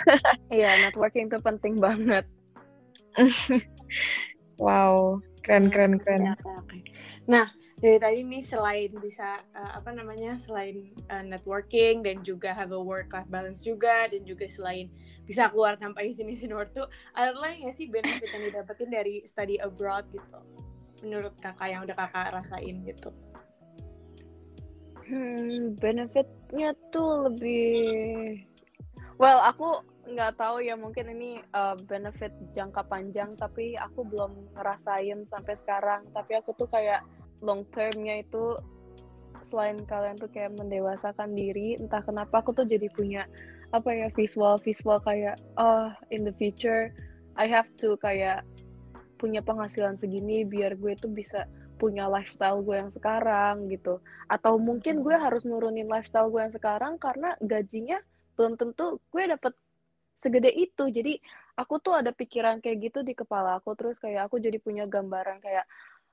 iya 0.56 0.74
networking 0.82 1.30
itu 1.30 1.38
penting 1.44 1.78
banget 1.78 2.26
Wow, 4.62 5.20
keren 5.44 5.74
keren 5.74 5.98
keren. 6.00 6.32
Ya, 6.32 6.34
oke, 6.38 6.50
oke. 6.66 6.78
Nah, 7.32 7.48
dari 7.80 7.96
tadi 7.96 8.28
nih 8.28 8.44
selain 8.44 8.92
bisa 9.00 9.40
uh, 9.56 9.72
apa 9.80 9.96
namanya 9.96 10.36
selain 10.36 10.92
uh, 11.08 11.24
networking 11.24 12.04
dan 12.04 12.20
juga 12.28 12.52
have 12.52 12.76
a 12.76 12.82
work 12.82 13.08
life 13.16 13.32
balance 13.32 13.64
juga 13.64 14.12
dan 14.12 14.28
juga 14.28 14.44
selain 14.52 14.92
bisa 15.24 15.48
keluar 15.48 15.80
tanpa 15.80 16.04
izin 16.04 16.28
izin 16.28 16.52
ortu, 16.52 16.84
ada 17.16 17.32
lain 17.32 17.64
nggak 17.64 17.76
sih 17.80 17.88
benefit 17.88 18.28
yang 18.36 18.44
didapetin 18.52 18.90
dari 18.92 19.16
study 19.24 19.56
abroad 19.64 20.04
gitu? 20.12 20.44
Menurut 21.00 21.32
kakak 21.40 21.72
yang 21.72 21.88
udah 21.88 21.96
kakak 21.96 22.36
rasain 22.36 22.84
gitu? 22.84 23.16
Hmm, 25.08 25.80
benefitnya 25.80 26.76
tuh 26.92 27.32
lebih 27.32 28.44
well 29.16 29.40
aku 29.40 29.80
nggak 30.12 30.36
tahu 30.36 30.60
ya 30.66 30.76
mungkin 30.76 31.16
ini 31.16 31.40
uh, 31.56 31.80
benefit 31.80 32.34
jangka 32.52 32.84
panjang 32.92 33.38
tapi 33.40 33.80
aku 33.80 34.04
belum 34.04 34.52
ngerasain 34.58 35.24
sampai 35.30 35.56
sekarang 35.56 36.04
tapi 36.12 36.36
aku 36.36 36.52
tuh 36.58 36.68
kayak 36.68 37.06
long 37.42 37.66
termnya 37.74 38.22
itu 38.22 38.58
selain 39.42 39.82
kalian 39.90 40.22
tuh 40.22 40.30
kayak 40.30 40.54
mendewasakan 40.54 41.34
diri 41.34 41.76
entah 41.78 42.06
kenapa 42.06 42.46
aku 42.46 42.54
tuh 42.54 42.66
jadi 42.66 42.88
punya 42.94 43.26
apa 43.74 43.90
ya 43.90 44.08
visual 44.14 44.62
visual 44.62 45.02
kayak 45.02 45.42
oh 45.58 45.90
in 46.14 46.22
the 46.22 46.34
future 46.38 46.94
I 47.34 47.50
have 47.50 47.72
to 47.82 47.98
kayak 47.98 48.46
punya 49.22 49.46
penghasilan 49.46 49.94
segini 49.94 50.42
biar 50.46 50.78
gue 50.78 50.98
tuh 50.98 51.14
bisa 51.14 51.46
punya 51.78 52.06
lifestyle 52.06 52.62
gue 52.62 52.78
yang 52.78 52.90
sekarang 52.90 53.70
gitu. 53.70 54.02
Atau 54.30 54.58
mungkin 54.58 55.02
gue 55.02 55.14
harus 55.14 55.46
nurunin 55.46 55.86
lifestyle 55.86 56.30
gue 56.30 56.42
yang 56.42 56.54
sekarang 56.54 56.98
karena 56.98 57.38
gajinya 57.42 58.02
belum 58.38 58.58
tentu 58.58 58.98
gue 59.14 59.24
dapet 59.30 59.54
segede 60.22 60.50
itu. 60.54 60.90
Jadi 60.90 61.22
aku 61.58 61.78
tuh 61.82 61.98
ada 61.98 62.10
pikiran 62.14 62.62
kayak 62.62 62.90
gitu 62.90 63.00
di 63.06 63.14
kepala 63.14 63.62
aku 63.62 63.78
terus 63.78 63.98
kayak 64.02 64.30
aku 64.30 64.42
jadi 64.42 64.58
punya 64.58 64.90
gambaran 64.90 65.42
kayak 65.42 65.66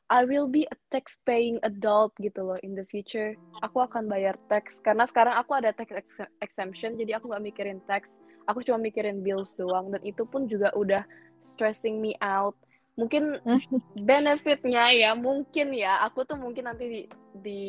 I 0.09 0.25
will 0.25 0.49
be 0.49 0.65
a 0.73 0.77
tax 0.89 1.21
paying 1.29 1.61
adult 1.61 2.17
gitu 2.17 2.41
loh 2.41 2.57
in 2.65 2.73
the 2.73 2.89
future. 2.89 3.37
Aku 3.61 3.85
akan 3.85 4.09
bayar 4.09 4.41
tax. 4.49 4.81
Karena 4.81 5.05
sekarang 5.05 5.37
aku 5.37 5.53
ada 5.53 5.69
tax 5.77 5.93
ex- 5.93 6.33
exemption 6.41 6.97
jadi 6.97 7.21
aku 7.21 7.29
nggak 7.29 7.45
mikirin 7.45 7.81
tax. 7.85 8.17
Aku 8.49 8.65
cuma 8.65 8.81
mikirin 8.81 9.21
bills 9.21 9.53
doang. 9.61 9.93
Dan 9.93 10.01
itu 10.09 10.25
pun 10.25 10.49
juga 10.49 10.73
udah 10.73 11.05
stressing 11.45 12.01
me 12.01 12.17
out. 12.25 12.57
Mungkin 12.97 13.37
benefitnya 14.09 14.89
ya 14.97 15.13
mungkin 15.13 15.77
ya. 15.77 16.01
Aku 16.09 16.25
tuh 16.25 16.41
mungkin 16.41 16.73
nanti 16.73 16.85
di 16.89 17.03
di 17.37 17.63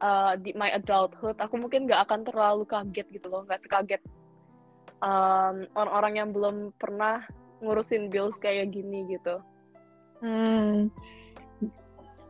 uh, 0.00 0.40
di 0.40 0.56
my 0.56 0.72
adulthood 0.72 1.36
aku 1.36 1.60
mungkin 1.60 1.84
nggak 1.84 2.00
akan 2.08 2.24
terlalu 2.24 2.64
kaget 2.64 3.06
gitu 3.12 3.28
loh. 3.28 3.44
Nggak 3.44 3.60
sekaget 3.60 4.00
um, 5.04 5.68
orang-orang 5.76 6.14
yang 6.16 6.28
belum 6.32 6.72
pernah 6.80 7.28
ngurusin 7.60 8.08
bills 8.08 8.40
kayak 8.40 8.72
gini 8.72 9.04
gitu. 9.12 9.36
Hmm. 10.24 10.88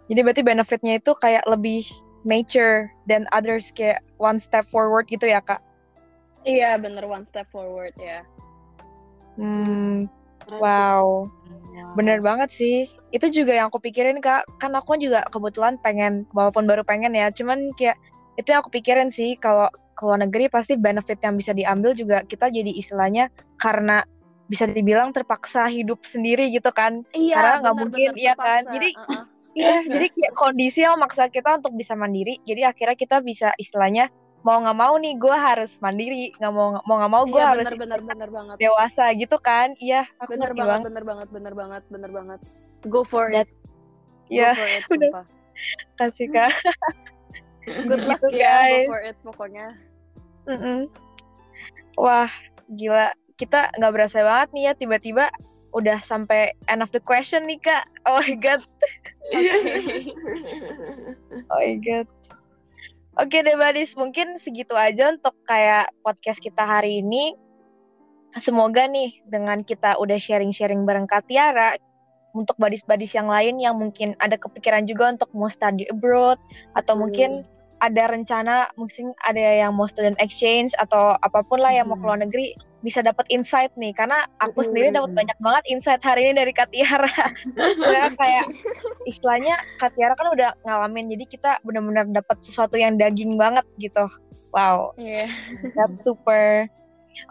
Jadi 0.06 0.20
berarti 0.22 0.42
benefitnya 0.42 0.98
itu 0.98 1.12
kayak 1.18 1.42
lebih 1.46 1.82
mature 2.22 2.90
dan 3.06 3.26
others 3.30 3.66
kayak 3.74 4.02
one 4.18 4.38
step 4.38 4.66
forward 4.70 5.06
gitu 5.06 5.26
ya 5.26 5.38
kak? 5.40 5.62
iya 6.46 6.78
bener 6.78 7.02
one 7.02 7.26
step 7.26 7.46
forward 7.50 7.90
ya 7.98 8.22
Hmm, 9.36 10.08
Wow, 10.48 11.28
sih. 11.28 11.82
bener 11.92 12.24
banget 12.24 12.48
sih. 12.54 12.76
Itu 13.12 13.28
juga 13.28 13.52
yang 13.52 13.68
aku 13.68 13.82
pikirin 13.82 14.22
kak. 14.22 14.46
Kan 14.56 14.72
aku 14.72 14.96
juga 14.96 15.26
kebetulan 15.28 15.76
pengen, 15.84 16.24
walaupun 16.32 16.64
baru 16.64 16.80
pengen 16.86 17.12
ya, 17.12 17.28
cuman 17.28 17.74
kayak 17.76 18.00
itu 18.40 18.48
yang 18.48 18.64
aku 18.64 18.72
pikirin 18.72 19.12
sih. 19.12 19.36
Kalau 19.36 19.68
ke 19.92 20.02
luar 20.06 20.24
negeri 20.24 20.48
pasti 20.48 20.78
benefit 20.78 21.20
yang 21.20 21.36
bisa 21.36 21.52
diambil 21.52 21.92
juga 21.92 22.24
kita 22.24 22.48
jadi 22.48 22.72
istilahnya 22.72 23.28
karena 23.60 24.08
bisa 24.46 24.64
dibilang 24.64 25.12
terpaksa 25.12 25.68
hidup 25.68 26.00
sendiri 26.08 26.48
gitu 26.48 26.72
kan. 26.72 27.04
Iya, 27.12 27.36
Karena 27.36 27.54
nggak 27.60 27.76
mungkin, 27.76 28.08
bener, 28.14 28.22
iya 28.22 28.32
kan? 28.32 28.62
Jadi- 28.72 28.96
Uh-uh. 28.96 29.24
Iya, 29.56 29.88
jadi 29.88 30.06
kayak 30.06 30.32
kondisi 30.34 30.84
yang 30.84 31.00
memaksa 31.00 31.26
kita 31.26 31.56
untuk 31.56 31.72
bisa 31.72 31.96
mandiri. 31.96 32.36
Jadi 32.44 32.60
akhirnya 32.62 32.92
kita 32.92 33.16
bisa 33.18 33.56
istilahnya 33.56 34.12
mau 34.44 34.60
nggak 34.60 34.76
mau 34.76 34.94
nih 34.94 35.16
gue 35.16 35.32
harus 35.32 35.72
mandiri, 35.80 36.30
nggak 36.36 36.52
mau 36.52 36.76
mau 36.78 36.96
nggak 37.00 37.10
mau 37.10 37.24
gue 37.24 37.34
Iya, 37.34 37.48
harus 37.50 37.64
bener, 37.64 37.80
bener, 37.80 38.00
bener 38.04 38.28
banget. 38.28 38.56
dewasa 38.60 39.04
gitu 39.10 39.36
kan? 39.40 39.72
Iya, 39.76 40.04
aku 40.18 40.36
Bener 40.36 40.52
banget, 40.52 40.60
banget. 40.60 40.84
bener 40.84 41.04
banget, 41.04 41.28
bener 41.32 41.52
banget, 41.52 41.82
bener 41.88 42.10
banget. 42.12 42.40
Go 42.84 43.00
for 43.00 43.26
That- 43.26 43.48
it. 43.48 43.50
Iya, 44.28 44.52
bener. 44.52 44.80
sumpah. 45.08 45.24
kasih 45.96 46.26
kak. 46.28 46.52
Good 47.82 48.04
luck 48.04 48.20
Gitu, 48.20 48.36
ya, 48.36 48.60
guys. 48.62 48.84
go 48.84 48.92
for 48.92 49.00
it 49.02 49.16
pokoknya. 49.24 49.66
Mm-mm. 50.46 50.78
Wah, 51.96 52.30
gila. 52.68 53.10
Kita 53.34 53.72
nggak 53.72 53.92
berasa 53.92 54.20
banget 54.20 54.48
nih 54.52 54.62
ya 54.62 54.72
tiba-tiba 54.74 55.24
udah 55.72 55.98
sampai 56.00 56.52
end 56.66 56.80
of 56.80 56.90
the 56.90 57.00
question 57.00 57.44
nih 57.44 57.58
kak. 57.58 57.82
Oh 58.04 58.16
my 58.16 58.36
god, 58.36 58.60
Oke. 59.32 59.56
oh 61.50 61.58
my 61.58 61.74
god. 61.82 62.06
Oke 63.16 63.40
deh 63.40 63.56
Badis, 63.56 63.96
mungkin 63.96 64.36
segitu 64.44 64.76
aja 64.76 65.08
untuk 65.08 65.32
kayak 65.48 65.88
podcast 66.04 66.36
kita 66.44 66.60
hari 66.60 67.00
ini. 67.00 67.32
Semoga 68.36 68.84
nih 68.84 69.24
dengan 69.24 69.64
kita 69.64 69.96
udah 69.96 70.20
sharing-sharing 70.20 70.84
bareng 70.84 71.08
Kak 71.08 71.24
Tiara, 71.24 71.80
untuk 72.36 72.60
badis-badis 72.60 73.16
yang 73.16 73.32
lain 73.32 73.56
yang 73.56 73.80
mungkin 73.80 74.12
ada 74.20 74.36
kepikiran 74.36 74.84
juga 74.84 75.16
untuk 75.16 75.32
mau 75.32 75.48
study 75.48 75.88
abroad, 75.88 76.36
atau 76.76 76.92
Betul. 76.92 77.02
mungkin 77.08 77.30
ada 77.80 78.08
rencana 78.08 78.68
mungkin 78.80 79.12
ada 79.24 79.40
yang 79.40 79.76
mau 79.76 79.84
student 79.88 80.16
exchange 80.16 80.72
atau 80.80 81.16
apa 81.20 81.44
pun 81.44 81.60
lah 81.60 81.72
yang 81.72 81.92
mau 81.92 81.96
ke 82.00 82.04
luar 82.04 82.20
negeri 82.24 82.56
bisa 82.86 83.02
dapat 83.02 83.26
insight 83.26 83.74
nih 83.74 83.90
karena 83.90 84.30
aku 84.38 84.62
Mm. 84.62 84.66
sendiri 84.70 84.88
dapat 84.94 85.10
banyak 85.12 85.38
banget 85.42 85.64
insight 85.66 85.98
hari 86.00 86.30
ini 86.30 86.38
dari 86.38 86.52
Kak 86.54 86.70
Tiara. 86.70 87.10
Soalnya 87.74 88.10
kayak 88.22 88.46
istilahnya 89.04 89.58
Kak 89.76 89.90
Tiara 89.92 90.14
kan 90.14 90.30
udah 90.30 90.54
ngalamin 90.62 91.10
jadi 91.10 91.24
kita 91.26 91.50
benar-benar 91.66 92.06
dapat 92.14 92.38
sesuatu 92.46 92.78
yang 92.78 92.94
daging 92.94 93.34
banget 93.34 93.66
gitu. 93.76 94.06
Wow, 94.54 94.94
Iya. 94.94 95.26
that's 95.74 95.98
super. 96.00 96.70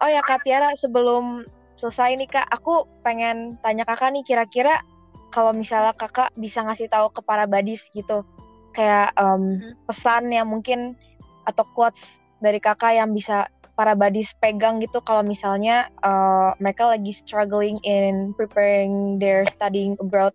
Oh 0.04 0.10
ya 0.10 0.20
Kak 0.22 0.44
Tiara 0.44 0.76
sebelum 0.76 1.48
selesai 1.80 2.20
nih 2.20 2.28
Kak, 2.28 2.52
aku 2.52 2.84
pengen 3.00 3.56
tanya 3.64 3.88
Kakak 3.88 4.12
nih 4.12 4.28
kira-kira 4.28 4.84
kalau 5.32 5.56
misalnya 5.56 5.96
Kakak 5.96 6.36
bisa 6.36 6.62
ngasih 6.62 6.88
tahu 6.88 7.10
ke 7.12 7.22
para 7.22 7.48
badis 7.48 7.80
gitu 7.92 8.28
kayak 8.72 9.16
em, 9.16 9.72
pesan 9.88 10.28
yang 10.30 10.52
mungkin 10.52 11.00
atau 11.44 11.64
quotes 11.72 12.02
dari 12.38 12.60
Kakak 12.60 12.92
yang 12.94 13.16
bisa 13.16 13.48
para 13.76 13.94
badis 13.94 14.32
pegang 14.40 14.80
gitu 14.80 15.04
kalau 15.04 15.22
misalnya 15.22 15.92
eh, 16.04 16.52
mereka 16.64 16.96
lagi 16.96 17.12
struggling 17.12 17.78
in 17.84 18.32
preparing 18.40 19.20
their 19.20 19.44
studying 19.52 20.00
abroad 20.00 20.32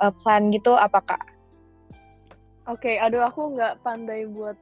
uh, 0.00 0.14
plan 0.22 0.48
gitu 0.50 0.74
apa 0.74 1.02
Kak? 1.04 1.22
Oke, 2.70 2.96
aduh 3.02 3.26
aku 3.26 3.58
nggak 3.58 3.82
pandai 3.82 4.30
buat 4.30 4.54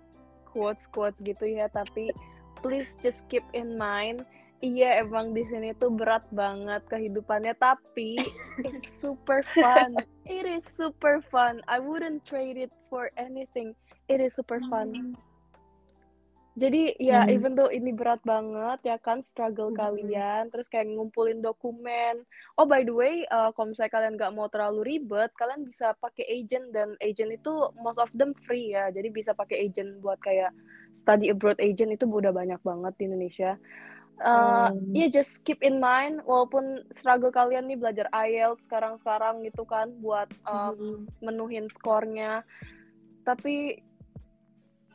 quotes-quotes 0.49 1.21
gitu 1.21 1.44
ya, 1.44 1.68
tapi 1.68 2.09
please 2.64 2.97
just 3.05 3.29
keep 3.29 3.44
in 3.53 3.77
mind, 3.77 4.25
iya 4.64 5.05
emang 5.05 5.37
di 5.37 5.44
sini 5.47 5.77
tuh 5.77 5.92
berat 5.92 6.25
banget 6.33 6.83
kehidupannya, 6.88 7.53
tapi 7.61 8.16
it's 8.68 8.88
super 8.88 9.44
fun. 9.55 9.94
It 10.25 10.49
is 10.49 10.64
super 10.64 11.21
fun. 11.21 11.61
I 11.68 11.81
wouldn't 11.81 12.25
trade 12.25 12.57
it 12.57 12.73
for 12.88 13.12
anything. 13.21 13.77
It 14.09 14.25
is 14.25 14.37
super 14.37 14.61
fun. 14.73 15.16
Jadi 16.59 16.99
ya 16.99 17.23
Hmm. 17.23 17.31
even 17.31 17.55
though 17.55 17.71
ini 17.71 17.94
berat 17.94 18.18
banget 18.27 18.83
ya 18.83 18.97
kan 18.99 19.23
struggle 19.23 19.71
Hmm. 19.71 19.79
kalian, 19.79 20.51
terus 20.51 20.66
kayak 20.66 20.90
ngumpulin 20.90 21.38
dokumen. 21.38 22.27
Oh 22.59 22.66
by 22.66 22.83
the 22.83 22.90
way, 22.90 23.23
uh, 23.31 23.55
kalau 23.55 23.71
misalnya 23.71 23.94
kalian 23.94 24.14
nggak 24.18 24.35
mau 24.35 24.51
terlalu 24.51 24.99
ribet, 24.99 25.31
kalian 25.38 25.62
bisa 25.62 25.94
pakai 25.94 26.27
agent 26.27 26.75
dan 26.75 26.99
agent 26.99 27.31
itu 27.31 27.55
most 27.79 28.03
of 28.03 28.11
them 28.11 28.35
free 28.35 28.75
ya. 28.75 28.90
Jadi 28.90 29.07
bisa 29.14 29.38
pakai 29.38 29.71
agent 29.71 30.03
buat 30.03 30.18
kayak 30.18 30.51
study 30.99 31.31
abroad 31.31 31.62
agent 31.62 31.94
itu 31.94 32.11
udah 32.11 32.35
banyak 32.35 32.59
banget 32.66 32.92
di 32.99 33.03
Indonesia. 33.07 33.55
Uh, 34.18 34.75
Hmm. 34.75 34.99
Ya 34.99 35.07
just 35.07 35.47
keep 35.47 35.62
in 35.62 35.79
mind 35.79 36.27
walaupun 36.27 36.83
struggle 36.90 37.31
kalian 37.31 37.71
nih 37.71 37.79
belajar 37.79 38.11
IELTS 38.11 38.66
sekarang-sekarang 38.66 39.47
gitu 39.47 39.62
kan 39.62 39.94
buat 40.03 40.27
um, 40.42 40.75
Mhm. 40.75 41.23
menuhin 41.23 41.66
skornya. 41.71 42.42
Tapi 43.23 43.79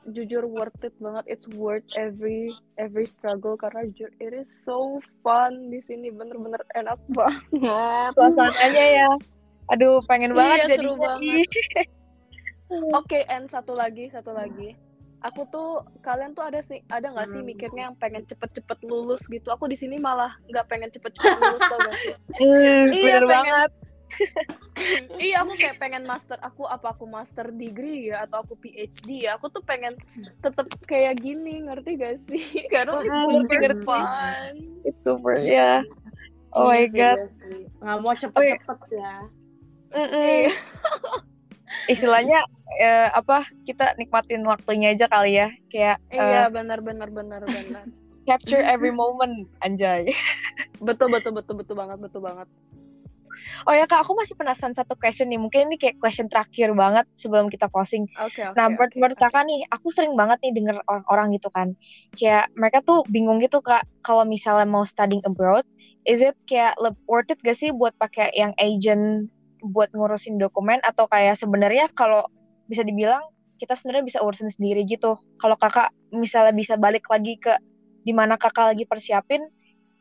jujur 0.05 0.43
worth 0.43 0.75
it 0.81 0.95
banget. 0.97 1.23
It's 1.29 1.47
worth 1.47 1.87
every 1.93 2.49
every 2.75 3.05
struggle 3.05 3.55
karena 3.55 3.87
jujur 3.87 4.11
it 4.17 4.33
is 4.33 4.49
so 4.49 4.97
fun 5.19 5.69
di 5.69 5.79
sini 5.79 6.09
bener-bener 6.09 6.59
enak 6.73 6.99
banget. 7.13 8.11
Suasananya 8.11 8.85
ya, 8.99 9.09
aduh 9.69 10.03
pengen 10.03 10.31
Iya, 10.31 10.37
banget 10.37 10.67
seru 10.73 10.93
banget. 10.93 11.23
ih. 11.39 11.47
Oke, 12.97 13.21
and 13.27 13.45
satu 13.45 13.71
lagi, 13.71 14.09
satu 14.09 14.31
lagi. 14.31 14.73
Aku 15.21 15.47
tuh 15.47 15.69
kalian 16.01 16.33
tuh 16.33 16.43
ada 16.43 16.59
sih 16.59 16.83
ada 16.85 17.07
nggak 17.07 17.29
sih 17.29 17.39
mikirnya 17.39 17.87
yang 17.87 17.95
pengen 17.95 18.25
cepet-cepet 18.25 18.83
lulus 18.83 19.23
gitu? 19.25 19.47
Aku 19.47 19.65
di 19.65 19.77
sini 19.77 19.95
malah 19.95 20.35
nggak 20.45 20.67
pengen 20.67 20.89
cepet-cepet 20.89 21.31
lulus 21.37 21.63
tau 21.63 21.79
gak 21.79 21.95
sih? 21.95 22.15
Hmm, 22.43 22.91
Iya, 22.91 22.91
bener 22.91 22.91
pengen- 22.91 23.29
banget. 23.29 23.71
iya 25.23 25.41
aku 25.41 25.53
kayak 25.55 25.77
pengen 25.77 26.03
master 26.03 26.37
aku 26.39 26.65
apa 26.65 26.91
aku 26.91 27.05
master 27.05 27.49
degree 27.49 28.09
ya 28.11 28.25
atau 28.25 28.41
aku 28.43 28.53
PhD 28.57 29.25
ya 29.29 29.37
aku 29.37 29.47
tuh 29.47 29.63
pengen 29.63 29.95
tetep 30.39 30.67
kayak 30.83 31.19
gini 31.19 31.63
ngerti 31.63 31.95
gak 31.95 32.17
sih 32.17 32.43
karena 32.73 32.99
it's 32.99 33.13
Mm, 33.13 33.45
super 33.47 33.73
fun 33.85 34.53
It's 34.83 34.99
super 34.99 35.35
ya. 35.39 35.79
Oh 36.51 36.67
my 36.67 36.83
Iya 36.83 36.91
sih, 36.91 36.99
god. 36.99 37.17
iya. 37.17 37.67
Nggak 37.79 37.97
mau 38.03 38.13
cepet-cepet 38.13 38.79
ya. 38.91 39.15
Mm-mm. 39.89 40.27
Iya. 40.43 40.51
Istilahnya 41.93 42.39
eh, 42.77 43.09
apa? 43.09 43.47
Kita 43.63 43.95
nikmatin 43.95 44.43
waktunya 44.43 44.91
aja 44.91 45.07
kali 45.07 45.39
ya. 45.39 45.49
Kayak 45.71 45.97
eh, 46.11 46.19
iya 46.19 46.51
benar 46.51 46.83
benar 46.83 47.09
benar 47.09 47.41
benar 47.47 47.85
capture 48.23 48.63
every 48.63 48.91
moment, 48.91 49.47
anjay. 49.59 50.11
betul 50.79 51.11
betul 51.11 51.35
betul 51.35 51.55
betul 51.59 51.75
banget 51.75 51.97
betul 51.99 52.21
banget 52.23 52.47
Oh 53.65 53.73
ya 53.73 53.85
kak, 53.87 54.03
aku 54.03 54.17
masih 54.17 54.35
penasaran 54.35 54.75
satu 54.75 54.97
question 54.97 55.29
nih. 55.31 55.39
Mungkin 55.39 55.71
ini 55.71 55.75
kayak 55.79 56.01
question 56.01 56.27
terakhir 56.27 56.73
banget 56.75 57.05
sebelum 57.21 57.47
kita 57.47 57.69
closing. 57.69 58.09
oke 58.19 58.41
oke 58.41 58.55
Nah, 58.57 58.65
menurut 58.69 58.91
oke, 58.91 58.97
menurut 58.99 59.17
kakak 59.19 59.43
nih, 59.47 59.59
aku 59.71 59.87
sering 59.93 60.13
banget 60.17 60.37
nih 60.43 60.53
denger 60.53 60.75
orang-orang 60.89 61.37
gitu 61.37 61.49
kan, 61.53 61.67
kayak 62.17 62.49
mereka 62.57 62.83
tuh 62.83 63.05
bingung 63.07 63.39
gitu 63.39 63.63
kak, 63.63 63.85
kalau 64.03 64.27
misalnya 64.27 64.67
mau 64.67 64.83
studying 64.83 65.23
abroad, 65.23 65.63
is 66.03 66.19
it 66.19 66.35
kayak 66.49 66.75
worth 67.07 67.31
it 67.31 67.39
gak 67.41 67.55
sih 67.55 67.71
buat 67.71 67.95
pakai 67.95 68.33
yang 68.35 68.51
agent 68.59 69.31
buat 69.63 69.87
ngurusin 69.95 70.35
dokumen 70.43 70.83
atau 70.83 71.07
kayak 71.07 71.39
sebenarnya 71.39 71.87
kalau 71.95 72.27
bisa 72.67 72.83
dibilang 72.83 73.23
kita 73.63 73.79
sebenarnya 73.79 74.03
bisa 74.03 74.19
urusin 74.19 74.51
sendiri 74.51 74.83
gitu. 74.83 75.15
Kalau 75.39 75.55
kakak 75.55 75.95
misalnya 76.11 76.51
bisa 76.51 76.75
balik 76.75 77.07
lagi 77.07 77.39
ke 77.39 77.55
di 78.03 78.11
mana 78.11 78.35
kakak 78.35 78.75
lagi 78.75 78.83
persiapin, 78.83 79.47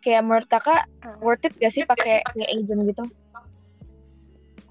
kayak 0.03 0.27
menurut 0.27 0.51
kakak 0.51 0.83
Ah. 1.07 1.15
worth 1.23 1.47
it 1.47 1.55
gak 1.63 1.71
sih 1.71 1.87
pakai 1.87 2.27
agent 2.27 2.83
gitu? 2.91 3.07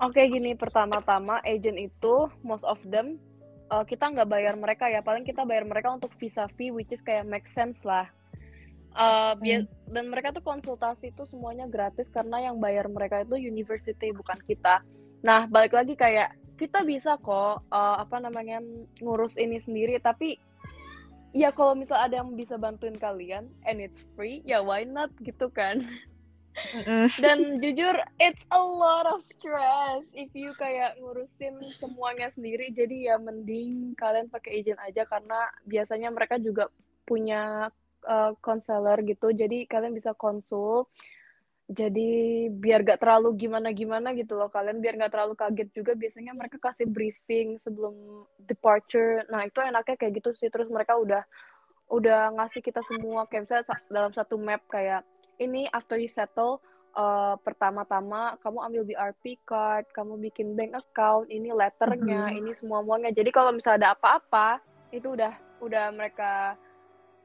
Oke 0.01 0.25
gini 0.25 0.57
pertama-tama 0.57 1.45
agent 1.45 1.77
itu 1.77 2.25
most 2.41 2.65
of 2.65 2.81
them 2.89 3.21
uh, 3.69 3.85
kita 3.85 4.09
nggak 4.09 4.25
bayar 4.25 4.57
mereka 4.57 4.89
ya 4.89 5.05
paling 5.05 5.21
kita 5.21 5.45
bayar 5.45 5.61
mereka 5.61 5.93
untuk 5.93 6.09
visa 6.17 6.49
fee 6.57 6.73
which 6.73 6.89
is 6.89 7.05
kayak 7.05 7.29
make 7.29 7.45
sense 7.45 7.85
lah 7.85 8.09
Uh, 8.91 9.39
bia- 9.39 9.63
dan 9.87 10.11
mereka 10.11 10.35
tuh 10.35 10.43
konsultasi 10.43 11.15
itu 11.15 11.23
semuanya 11.23 11.63
gratis 11.63 12.11
karena 12.11 12.51
yang 12.51 12.59
bayar 12.59 12.91
mereka 12.91 13.23
itu 13.23 13.39
university 13.39 14.11
bukan 14.11 14.35
kita. 14.43 14.83
Nah 15.23 15.47
balik 15.47 15.71
lagi 15.71 15.95
kayak 15.95 16.35
kita 16.59 16.83
bisa 16.83 17.15
kok 17.15 17.63
uh, 17.71 17.95
apa 18.03 18.19
namanya 18.19 18.59
ngurus 18.99 19.39
ini 19.39 19.63
sendiri 19.63 19.95
tapi 20.03 20.35
ya 21.31 21.55
kalau 21.55 21.71
misal 21.71 22.03
ada 22.03 22.19
yang 22.19 22.35
bisa 22.35 22.59
bantuin 22.59 22.99
kalian 22.99 23.47
and 23.63 23.79
it's 23.79 24.03
free 24.19 24.43
ya 24.43 24.59
why 24.59 24.83
not 24.83 25.07
gitu 25.23 25.47
kan. 25.47 25.79
Dan 27.17 27.59
jujur, 27.63 27.95
it's 28.19 28.43
a 28.51 28.61
lot 28.61 29.07
of 29.07 29.23
stress 29.23 30.03
if 30.15 30.31
you 30.35 30.51
kayak 30.55 30.99
ngurusin 30.99 31.57
semuanya 31.59 32.27
sendiri. 32.31 32.71
Jadi 32.71 33.07
ya 33.07 33.17
mending 33.17 33.95
kalian 33.95 34.27
pakai 34.27 34.61
agent 34.61 34.79
aja 34.79 35.03
karena 35.07 35.49
biasanya 35.63 36.09
mereka 36.11 36.35
juga 36.37 36.67
punya 37.07 37.71
uh, 38.05 38.31
konselor 38.39 38.99
gitu. 39.07 39.31
Jadi 39.31 39.67
kalian 39.67 39.95
bisa 39.95 40.15
konsul. 40.15 40.87
Jadi 41.71 42.51
biar 42.51 42.83
gak 42.83 42.99
terlalu 42.99 43.47
gimana-gimana 43.47 44.11
gitu 44.11 44.35
loh 44.35 44.51
kalian 44.51 44.83
biar 44.83 44.99
gak 44.99 45.15
terlalu 45.15 45.39
kaget 45.39 45.71
juga 45.71 45.95
biasanya 45.95 46.35
mereka 46.35 46.59
kasih 46.59 46.83
briefing 46.83 47.55
sebelum 47.55 48.27
departure. 48.43 49.23
Nah 49.31 49.47
itu 49.47 49.63
enaknya 49.63 49.95
kayak 49.95 50.19
gitu 50.19 50.35
sih 50.35 50.51
terus 50.51 50.67
mereka 50.67 50.99
udah 50.99 51.23
udah 51.91 52.35
ngasih 52.39 52.59
kita 52.59 52.83
semua 52.83 53.23
kayak 53.27 53.47
misalnya 53.47 53.65
sa- 53.67 53.87
dalam 53.87 54.11
satu 54.11 54.35
map 54.35 54.63
kayak 54.67 55.07
ini 55.41 55.65
after 55.73 55.97
you 55.97 56.05
settle 56.05 56.61
uh, 56.93 57.35
pertama-tama 57.41 58.37
kamu 58.39 58.57
ambil 58.69 58.81
BRP 58.85 59.41
card, 59.41 59.89
kamu 59.91 60.21
bikin 60.29 60.53
bank 60.53 60.77
account, 60.77 61.27
ini 61.33 61.49
letternya, 61.49 62.29
mm-hmm. 62.29 62.39
ini 62.45 62.51
semua 62.53 62.85
muanya. 62.85 63.09
Jadi 63.09 63.33
kalau 63.33 63.49
misalnya 63.49 63.89
ada 63.89 63.89
apa-apa, 63.97 64.61
itu 64.93 65.17
udah 65.17 65.33
udah 65.63 65.85
mereka 65.93 66.55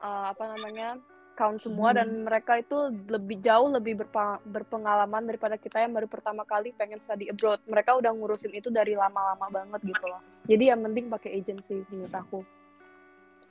uh, 0.01 0.31
apa 0.31 0.43
namanya 0.55 0.97
count 1.37 1.61
semua 1.61 1.93
hmm. 1.93 1.97
dan 2.01 2.07
mereka 2.25 2.57
itu 2.57 2.89
lebih 3.13 3.37
jauh 3.45 3.69
lebih 3.69 4.01
berpengalaman 4.41 5.21
daripada 5.29 5.53
kita 5.53 5.85
yang 5.85 5.93
baru 5.93 6.09
pertama 6.09 6.41
kali 6.41 6.73
pengen 6.73 6.97
study 6.97 7.29
abroad. 7.29 7.61
Mereka 7.69 7.93
udah 7.93 8.09
ngurusin 8.09 8.57
itu 8.57 8.73
dari 8.73 8.97
lama-lama 8.97 9.45
banget 9.53 9.93
gitu 9.93 10.05
loh. 10.09 10.17
Jadi 10.49 10.73
yang 10.73 10.81
penting 10.81 11.13
pakai 11.13 11.37
agency 11.37 11.85
menurut 11.93 12.15
aku. 12.17 12.41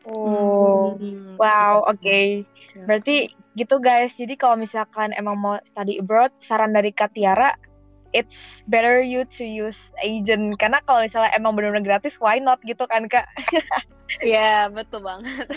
Oh, 0.07 0.95
hmm. 0.95 1.35
wow, 1.35 1.83
oke. 1.83 1.99
Okay. 1.99 2.47
Ya. 2.75 2.85
Berarti 2.87 3.16
gitu 3.59 3.83
guys. 3.83 4.14
Jadi 4.14 4.38
kalau 4.38 4.61
misalkan 4.61 5.11
emang 5.16 5.40
mau 5.40 5.59
study 5.66 5.99
abroad, 5.99 6.31
saran 6.45 6.71
dari 6.71 6.95
Katiara, 6.95 7.57
it's 8.14 8.62
better 8.71 9.03
you 9.03 9.27
to 9.29 9.42
use 9.42 9.79
agent 10.05 10.55
karena 10.57 10.79
kalau 10.87 11.03
misalnya 11.03 11.33
emang 11.35 11.59
benar-benar 11.59 11.85
gratis, 11.85 12.14
why 12.23 12.38
not 12.38 12.62
gitu 12.62 12.87
kan 12.87 13.09
kak? 13.11 13.27
Iya, 14.23 14.38
yeah, 14.38 14.61
betul 14.71 15.03
banget. 15.03 15.51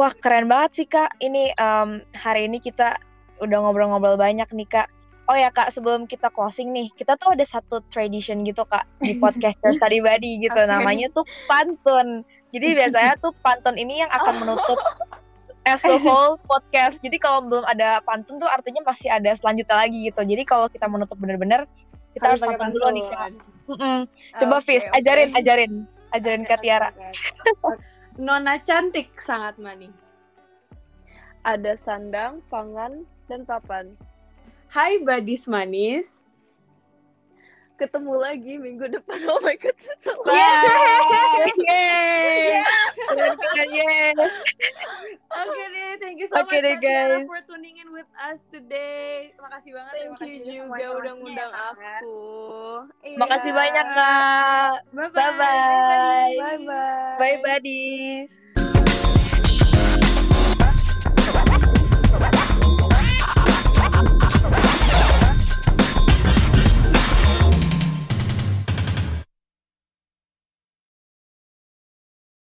Wah 0.00 0.16
keren 0.16 0.48
banget 0.48 0.70
sih 0.80 0.86
kak. 0.88 1.12
Ini 1.20 1.52
um, 1.60 2.00
hari 2.16 2.48
ini 2.48 2.56
kita 2.56 2.96
udah 3.44 3.58
ngobrol-ngobrol 3.62 4.16
banyak 4.16 4.48
nih 4.56 4.64
kak. 4.64 4.88
Oh 5.28 5.36
ya 5.36 5.52
kak, 5.52 5.76
sebelum 5.76 6.08
kita 6.08 6.32
closing 6.32 6.72
nih, 6.72 6.88
kita 6.96 7.20
tuh 7.20 7.36
ada 7.36 7.44
satu 7.44 7.84
tradition 7.92 8.48
gitu 8.48 8.64
kak 8.64 8.88
di 9.04 9.12
podcaster 9.20 9.76
Study 9.76 10.00
Buddy 10.00 10.40
gitu, 10.40 10.56
okay. 10.56 10.72
namanya 10.72 11.12
tuh 11.12 11.28
pantun. 11.44 12.24
Jadi 12.48 12.66
biasanya 12.74 13.14
tuh 13.20 13.32
pantun 13.44 13.76
ini 13.76 14.00
yang 14.00 14.10
akan 14.12 14.34
menutup 14.40 14.78
as 15.68 15.80
the 15.84 15.98
whole 16.00 16.40
podcast. 16.48 16.96
Jadi 17.04 17.20
kalau 17.20 17.44
belum 17.44 17.64
ada 17.68 18.00
pantun 18.04 18.40
tuh 18.40 18.48
artinya 18.48 18.80
masih 18.88 19.12
ada 19.12 19.36
selanjutnya 19.36 19.76
lagi 19.76 20.08
gitu. 20.08 20.20
Jadi 20.24 20.42
kalau 20.48 20.66
kita 20.72 20.88
menutup 20.88 21.16
bener-bener 21.20 21.68
kita 22.16 22.34
harus, 22.34 22.40
harus 22.40 22.56
pantun 22.56 22.72
dulu 22.72 22.88
nih 22.92 23.04
kak. 23.08 23.30
Mm 23.68 23.76
-mm. 23.76 23.98
Coba 24.40 24.56
okay, 24.64 24.80
Fis, 24.80 24.84
okay. 24.88 24.96
ajarin, 25.04 25.30
ajarin, 25.36 25.72
ajarin 26.16 26.42
okay, 26.44 26.56
Kak 26.56 26.60
Tiara. 26.64 26.90
Nona 28.18 28.58
cantik, 28.64 29.14
sangat 29.20 29.60
manis. 29.62 30.18
Ada 31.46 31.78
sandang, 31.78 32.42
pangan, 32.50 33.06
dan 33.30 33.46
papan. 33.46 33.94
Hai 34.72 34.98
badis 35.00 35.46
manis. 35.46 36.17
Ketemu 37.78 38.18
lagi 38.18 38.58
minggu 38.58 38.90
depan. 38.90 39.14
Oh 39.30 39.38
my 39.38 39.54
god. 39.54 39.70
Yeay. 40.26 42.58
Yeay. 43.70 44.18
Oke 45.28 45.64
deh, 45.70 45.94
thank 46.02 46.18
you 46.18 46.26
so 46.26 46.42
okay 46.42 46.58
much 46.58 46.66
deh, 46.66 46.74
guys. 46.82 47.22
for 47.30 47.38
tuning 47.46 47.78
in 47.78 47.94
with 47.94 48.10
us 48.18 48.42
today. 48.50 49.30
Terima 49.30 49.46
kasih 49.54 49.70
banget. 49.78 49.92
Thank 49.94 50.02
Terima 50.02 50.18
kasih 50.18 50.42
you 50.42 50.66
juga 50.66 50.86
udah 50.98 51.12
ngundang 51.22 51.52
ya, 51.54 51.70
aku. 51.70 52.18
Iya. 53.06 53.18
Makasih 53.22 53.52
banyak, 53.54 53.86
Kak. 53.94 54.74
Bye-bye. 54.90 55.14
Bye-bye. 55.14 56.34
Bye-bye. 56.34 57.14
Bye, 57.22 57.38
buddies. 57.46 58.26